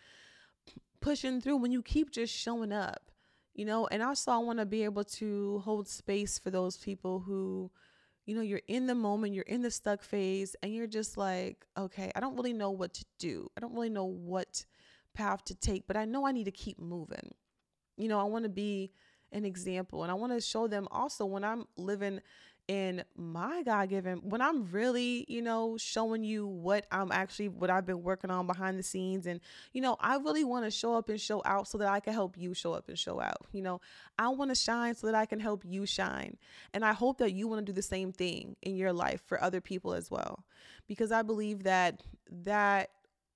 pushing 1.01 1.40
through, 1.40 1.57
when 1.57 1.73
you 1.73 1.83
keep 1.83 2.11
just 2.11 2.35
showing 2.35 2.73
up, 2.73 3.11
you 3.55 3.64
know, 3.64 3.87
and 3.87 4.03
also 4.03 4.31
I 4.31 4.38
want 4.38 4.59
to 4.59 4.66
be 4.66 4.85
able 4.85 5.05
to 5.05 5.61
hold 5.64 5.88
space 5.88 6.38
for 6.38 6.51
those 6.51 6.77
people 6.77 7.21
who 7.21 7.71
you 8.29 8.35
know, 8.35 8.43
you're 8.43 8.61
in 8.69 8.87
the 8.87 8.95
moment, 8.95 9.33
you're 9.33 9.43
in 9.45 9.62
the 9.62 9.71
stuck 9.71 10.03
phase, 10.03 10.55
and 10.62 10.75
you're 10.75 10.87
just 10.87 11.17
like, 11.17 11.64
okay, 11.79 12.12
I 12.14 12.21
don't 12.21 12.37
really 12.37 12.53
know 12.53 12.71
what 12.71 12.93
to 12.93 13.05
do. 13.19 13.49
I 13.57 13.61
don't 13.61 13.73
really 13.73 13.88
know 13.88 14.05
what 14.05 14.67
path 15.14 15.45
to 15.47 15.55
take, 15.55 15.87
but 15.87 15.97
I 15.97 16.05
know 16.05 16.27
I 16.27 16.33
need 16.33 16.45
to 16.45 16.51
keep 16.51 16.79
moving. 16.79 17.33
You 17.97 18.07
know, 18.09 18.21
I 18.21 18.25
want 18.25 18.43
to 18.43 18.51
be 18.51 18.93
an 19.33 19.47
example 19.47 20.03
and 20.03 20.12
I 20.12 20.14
want 20.14 20.35
to 20.35 20.43
show 20.43 20.69
them 20.69 20.88
also 20.91 21.25
when 21.25 21.43
I'm 21.43 21.64
living 21.79 22.21
in 22.69 23.03
my 23.17 23.63
God 23.63 23.89
given, 23.89 24.19
when 24.19 24.41
I'm 24.41 24.71
really, 24.71 25.25
you 25.27 25.41
know, 25.41 25.77
showing 25.79 26.23
you 26.23 26.47
what 26.47 26.87
I'm 26.93 27.11
actually, 27.11 27.49
what 27.49 27.71
I've 27.71 27.87
been 27.87 28.03
working 28.03 28.31
on 28.31 28.47
behind 28.47 28.79
the 28.79 28.83
scenes. 28.83 29.27
And, 29.27 29.41
you 29.73 29.81
know, 29.81 29.97
I 30.01 30.17
really 30.17 30.45
want 30.45 30.67
to 30.67 30.71
show 30.71 30.95
up 30.95 31.09
and 31.09 31.21
show 31.21 31.43
out 31.45 31.67
so 31.67 31.79
that 31.79 31.89
I 31.89 32.01
can 32.01 32.13
help 32.13 32.37
you 32.37 32.53
show 32.55 32.75
up 32.75 32.89
and 32.89 32.99
show 32.99 33.21
out. 33.21 33.47
You 33.53 33.63
know, 33.63 33.81
I 34.19 34.29
want 34.29 34.51
to 34.51 34.55
shine 34.55 34.95
so 34.95 35.07
that 35.07 35.17
I 35.17 35.25
can 35.25 35.41
help 35.41 35.65
you 35.65 35.87
shine. 35.87 36.37
And 36.75 36.85
I 36.85 36.93
hope 36.93 37.19
that 37.19 37.33
you 37.33 37.49
want 37.49 37.65
to 37.65 37.73
do 37.73 37.75
the 37.75 37.83
same 37.83 38.13
thing 38.13 38.55
in 38.63 38.77
your 38.77 38.93
life 38.93 39.23
for 39.27 39.43
other 39.43 39.61
people 39.63 39.95
as 39.95 40.11
well. 40.11 40.45
Because 40.87 41.11
I 41.11 41.23
believe 41.23 41.65
that, 41.65 42.03
that 42.45 42.91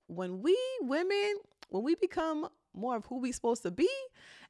when 0.09 0.43
we 0.43 0.57
women 0.83 1.37
when 1.73 1.83
we 1.83 1.95
become 1.95 2.49
more 2.75 2.97
of 2.97 3.07
who 3.07 3.19
we 3.19 3.33
supposed 3.33 3.63
to 3.63 3.71
be 3.71 3.89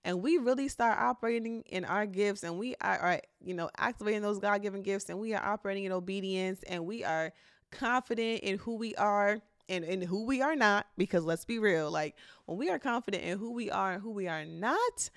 and 0.05 0.23
we 0.23 0.39
really 0.39 0.69
start 0.69 0.99
operating 0.99 1.63
in 1.67 1.85
our 1.85 2.07
gifts 2.07 2.43
and 2.43 2.59
we 2.59 2.75
are, 2.81 2.99
are 2.99 3.21
you 3.41 3.55
know 3.55 3.71
activating 3.79 4.23
those 4.23 4.39
god-given 4.39 4.83
gifts 4.83 5.09
and 5.09 5.19
we 5.19 5.35
are 5.35 5.45
operating 5.45 5.85
in 5.85 5.93
obedience 5.93 6.63
and 6.69 6.85
we 6.85 7.05
are 7.05 7.33
confident 7.71 8.41
in 8.41 8.59
who 8.59 8.77
we 8.77 8.95
are 8.97 9.41
and 9.69 9.85
in 9.85 10.03
who 10.03 10.25
we 10.25 10.43
are 10.43 10.57
not 10.57 10.87
because 10.97 11.25
let's 11.25 11.45
be 11.45 11.59
real 11.59 11.91
like 11.91 12.17
when 12.47 12.59
we 12.59 12.69
are 12.69 12.79
confident 12.79 13.23
in 13.23 13.39
who 13.39 13.53
we 13.53 13.71
are 13.71 13.93
and 13.95 14.03
who 14.03 14.11
we 14.11 14.29
are 14.29 14.45
not 14.45 15.11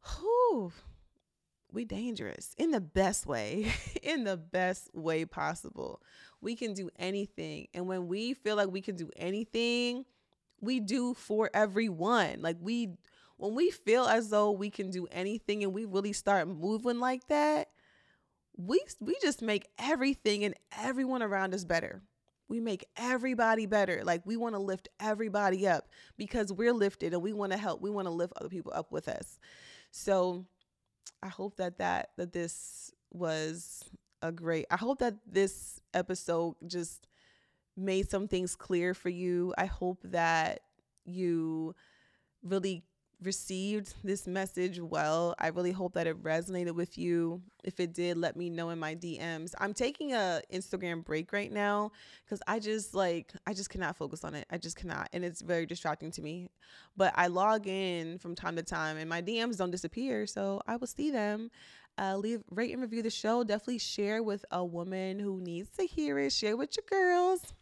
who 0.00 0.72
we 1.72 1.84
dangerous 1.84 2.54
in 2.58 2.72
the 2.72 2.80
best 2.80 3.26
way 3.26 3.72
in 4.02 4.24
the 4.24 4.36
best 4.36 4.90
way 4.92 5.24
possible 5.24 6.02
we 6.40 6.56
can 6.56 6.74
do 6.74 6.90
anything 6.98 7.68
and 7.74 7.86
when 7.86 8.08
we 8.08 8.34
feel 8.34 8.56
like 8.56 8.70
we 8.70 8.80
can 8.80 8.96
do 8.96 9.08
anything 9.16 10.04
we 10.60 10.80
do 10.80 11.14
for 11.14 11.50
everyone. 11.54 12.42
Like 12.42 12.56
we 12.60 12.90
when 13.40 13.54
we 13.54 13.70
feel 13.70 14.04
as 14.04 14.28
though 14.28 14.50
we 14.50 14.70
can 14.70 14.90
do 14.90 15.06
anything 15.10 15.64
and 15.64 15.72
we 15.72 15.86
really 15.86 16.12
start 16.12 16.46
moving 16.46 17.00
like 17.00 17.26
that, 17.28 17.68
we 18.56 18.80
we 19.00 19.16
just 19.22 19.40
make 19.40 19.66
everything 19.78 20.44
and 20.44 20.54
everyone 20.78 21.22
around 21.22 21.54
us 21.54 21.64
better. 21.64 22.02
We 22.48 22.60
make 22.60 22.84
everybody 22.96 23.64
better. 23.64 24.02
Like 24.04 24.26
we 24.26 24.36
want 24.36 24.56
to 24.56 24.58
lift 24.60 24.88
everybody 25.00 25.66
up 25.66 25.88
because 26.18 26.52
we're 26.52 26.74
lifted 26.74 27.14
and 27.14 27.22
we 27.22 27.32
want 27.32 27.52
to 27.52 27.58
help. 27.58 27.80
We 27.80 27.90
want 27.90 28.06
to 28.06 28.12
lift 28.12 28.34
other 28.36 28.48
people 28.50 28.72
up 28.74 28.92
with 28.92 29.08
us. 29.08 29.38
So 29.90 30.44
I 31.22 31.28
hope 31.28 31.56
that 31.56 31.78
that 31.78 32.10
that 32.18 32.32
this 32.32 32.92
was 33.10 33.84
a 34.20 34.32
great. 34.32 34.66
I 34.70 34.76
hope 34.76 34.98
that 34.98 35.14
this 35.26 35.80
episode 35.94 36.56
just 36.66 37.08
made 37.76 38.10
some 38.10 38.28
things 38.28 38.54
clear 38.54 38.92
for 38.92 39.08
you. 39.08 39.54
I 39.56 39.64
hope 39.64 40.00
that 40.04 40.60
you 41.06 41.74
really 42.42 42.84
received 43.22 43.94
this 44.02 44.26
message 44.26 44.80
well. 44.80 45.34
I 45.38 45.48
really 45.48 45.72
hope 45.72 45.94
that 45.94 46.06
it 46.06 46.22
resonated 46.22 46.74
with 46.74 46.96
you. 46.96 47.42
If 47.64 47.80
it 47.80 47.92
did, 47.92 48.16
let 48.16 48.36
me 48.36 48.50
know 48.50 48.70
in 48.70 48.78
my 48.78 48.94
DMs. 48.94 49.52
I'm 49.58 49.74
taking 49.74 50.12
a 50.12 50.40
Instagram 50.52 51.04
break 51.04 51.32
right 51.32 51.52
now 51.52 51.92
cuz 52.28 52.40
I 52.46 52.58
just 52.58 52.94
like 52.94 53.32
I 53.46 53.52
just 53.52 53.70
cannot 53.70 53.96
focus 53.96 54.24
on 54.24 54.34
it. 54.34 54.46
I 54.50 54.58
just 54.58 54.76
cannot 54.76 55.08
and 55.12 55.24
it's 55.24 55.42
very 55.42 55.66
distracting 55.66 56.10
to 56.12 56.22
me. 56.22 56.48
But 56.96 57.12
I 57.16 57.26
log 57.26 57.66
in 57.66 58.18
from 58.18 58.34
time 58.34 58.56
to 58.56 58.62
time 58.62 58.96
and 58.96 59.08
my 59.08 59.20
DMs 59.22 59.58
don't 59.58 59.70
disappear, 59.70 60.26
so 60.26 60.62
I 60.66 60.76
will 60.76 60.86
see 60.86 61.10
them. 61.10 61.50
Uh, 61.98 62.16
leave, 62.16 62.42
rate, 62.50 62.72
and 62.72 62.80
review 62.80 63.02
the 63.02 63.10
show. 63.10 63.44
Definitely 63.44 63.78
share 63.78 64.22
with 64.22 64.44
a 64.50 64.64
woman 64.64 65.18
who 65.18 65.38
needs 65.40 65.68
to 65.76 65.84
hear 65.84 66.18
it. 66.18 66.32
Share 66.32 66.56
with 66.56 66.74
your 66.76 66.84
girls. 66.88 67.52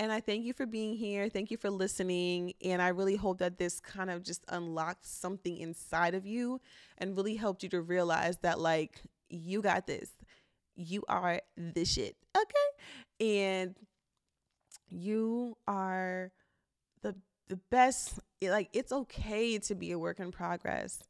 And 0.00 0.10
I 0.10 0.20
thank 0.20 0.44
you 0.44 0.52
for 0.52 0.66
being 0.66 0.96
here. 0.96 1.28
Thank 1.28 1.50
you 1.50 1.56
for 1.56 1.70
listening. 1.70 2.54
And 2.64 2.82
I 2.82 2.88
really 2.88 3.16
hope 3.16 3.38
that 3.38 3.58
this 3.58 3.78
kind 3.78 4.10
of 4.10 4.24
just 4.24 4.44
unlocked 4.48 5.06
something 5.06 5.56
inside 5.56 6.14
of 6.14 6.26
you 6.26 6.60
and 6.98 7.16
really 7.16 7.36
helped 7.36 7.62
you 7.62 7.68
to 7.70 7.80
realize 7.80 8.38
that, 8.38 8.58
like, 8.58 9.02
you 9.28 9.62
got 9.62 9.86
this. 9.86 10.10
You 10.74 11.04
are 11.08 11.40
the 11.56 11.84
shit. 11.84 12.16
Okay. 12.36 13.54
And 13.56 13.76
you 14.88 15.56
are 15.66 16.30
the 17.02 17.14
the 17.48 17.56
best 17.70 18.18
eh, 18.42 18.50
like 18.50 18.68
it's 18.72 18.92
okay 18.92 19.58
to 19.58 19.74
be 19.74 19.92
a 19.92 19.98
work 19.98 20.20
in 20.20 20.30
progress 20.30 21.02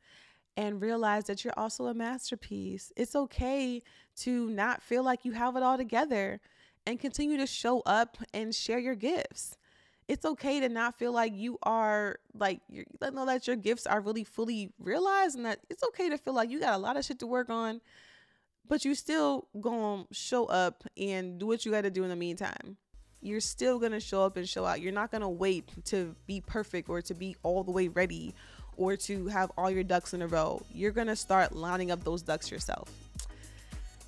and 0.57 0.81
realize 0.81 1.25
that 1.25 1.45
you're 1.45 1.55
also 1.57 1.87
a 1.87 1.95
masterpiece. 1.95 2.93
It's 2.97 3.17
okay 3.17 3.83
to 4.19 4.51
not 4.51 4.83
feel 4.83 5.03
like 5.03 5.25
you 5.25 5.33
have 5.33 5.57
it 5.57 5.63
all 5.63 5.77
together 5.77 6.41
and 6.87 6.99
continue 7.01 7.37
to 7.39 7.47
show 7.47 7.81
up 7.81 8.19
and 8.33 8.55
share 8.55 8.79
your 8.79 8.95
gifts. 8.95 9.57
It's 10.09 10.25
okay 10.27 10.61
to 10.61 10.69
not 10.69 10.99
feel 10.99 11.13
like 11.13 11.33
you 11.35 11.59
are 11.63 12.17
like 12.35 12.61
you 12.69 12.85
let 13.01 13.15
know 13.15 13.25
that 13.27 13.47
your 13.47 13.57
gifts 13.57 13.87
are 13.87 14.01
really 14.01 14.25
fully 14.25 14.73
realized 14.79 15.37
and 15.37 15.47
that 15.47 15.61
it's 15.71 15.83
okay 15.85 16.11
to 16.11 16.19
feel 16.19 16.35
like 16.35 16.51
you 16.51 16.61
got 16.61 16.75
a 16.75 16.79
lot 16.79 16.97
of 16.97 17.05
shit 17.05 17.19
to 17.21 17.27
work 17.27 17.49
on. 17.51 17.81
but 18.69 18.85
you 18.85 18.95
still 18.95 19.47
gonna 19.61 20.05
show 20.13 20.47
up 20.47 20.85
and 20.97 21.39
do 21.39 21.47
what 21.47 21.65
you 21.65 21.73
got 21.73 21.83
to 21.83 21.91
do 21.91 22.03
in 22.03 22.09
the 22.11 22.17
meantime. 22.17 22.77
You're 23.21 23.41
still 23.41 23.79
gonna 23.79 24.01
show 24.01 24.23
up 24.25 24.37
and 24.37 24.49
show 24.49 24.65
out. 24.65 24.81
You're 24.81 24.93
not 24.93 25.11
gonna 25.11 25.29
wait 25.29 25.71
to 25.87 26.15
be 26.27 26.41
perfect 26.41 26.89
or 26.89 27.03
to 27.03 27.15
be 27.15 27.37
all 27.43 27.65
the 27.65 27.73
way 27.73 27.89
ready 27.89 28.35
or 28.77 28.97
to 28.97 29.27
have 29.29 29.51
all 29.57 29.71
your 29.71 29.85
ducks 29.85 30.15
in 30.15 30.23
a 30.23 30.27
row. 30.27 30.63
You're 30.71 30.93
gonna 30.93 31.17
start 31.17 31.55
lining 31.55 31.91
up 31.91 32.05
those 32.05 32.23
ducks 32.23 32.51
yourself. 32.51 33.04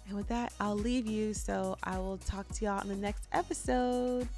And 0.07 0.17
with 0.17 0.29
that, 0.29 0.53
I'll 0.61 0.77
leave 0.77 1.07
you. 1.07 1.35
So 1.35 1.77
I 1.83 1.99
will 1.99 2.19
talk 2.19 2.49
to 2.55 2.65
y'all 2.65 2.81
in 2.83 2.89
the 2.89 2.97
next 2.97 3.27
episode. 3.33 4.29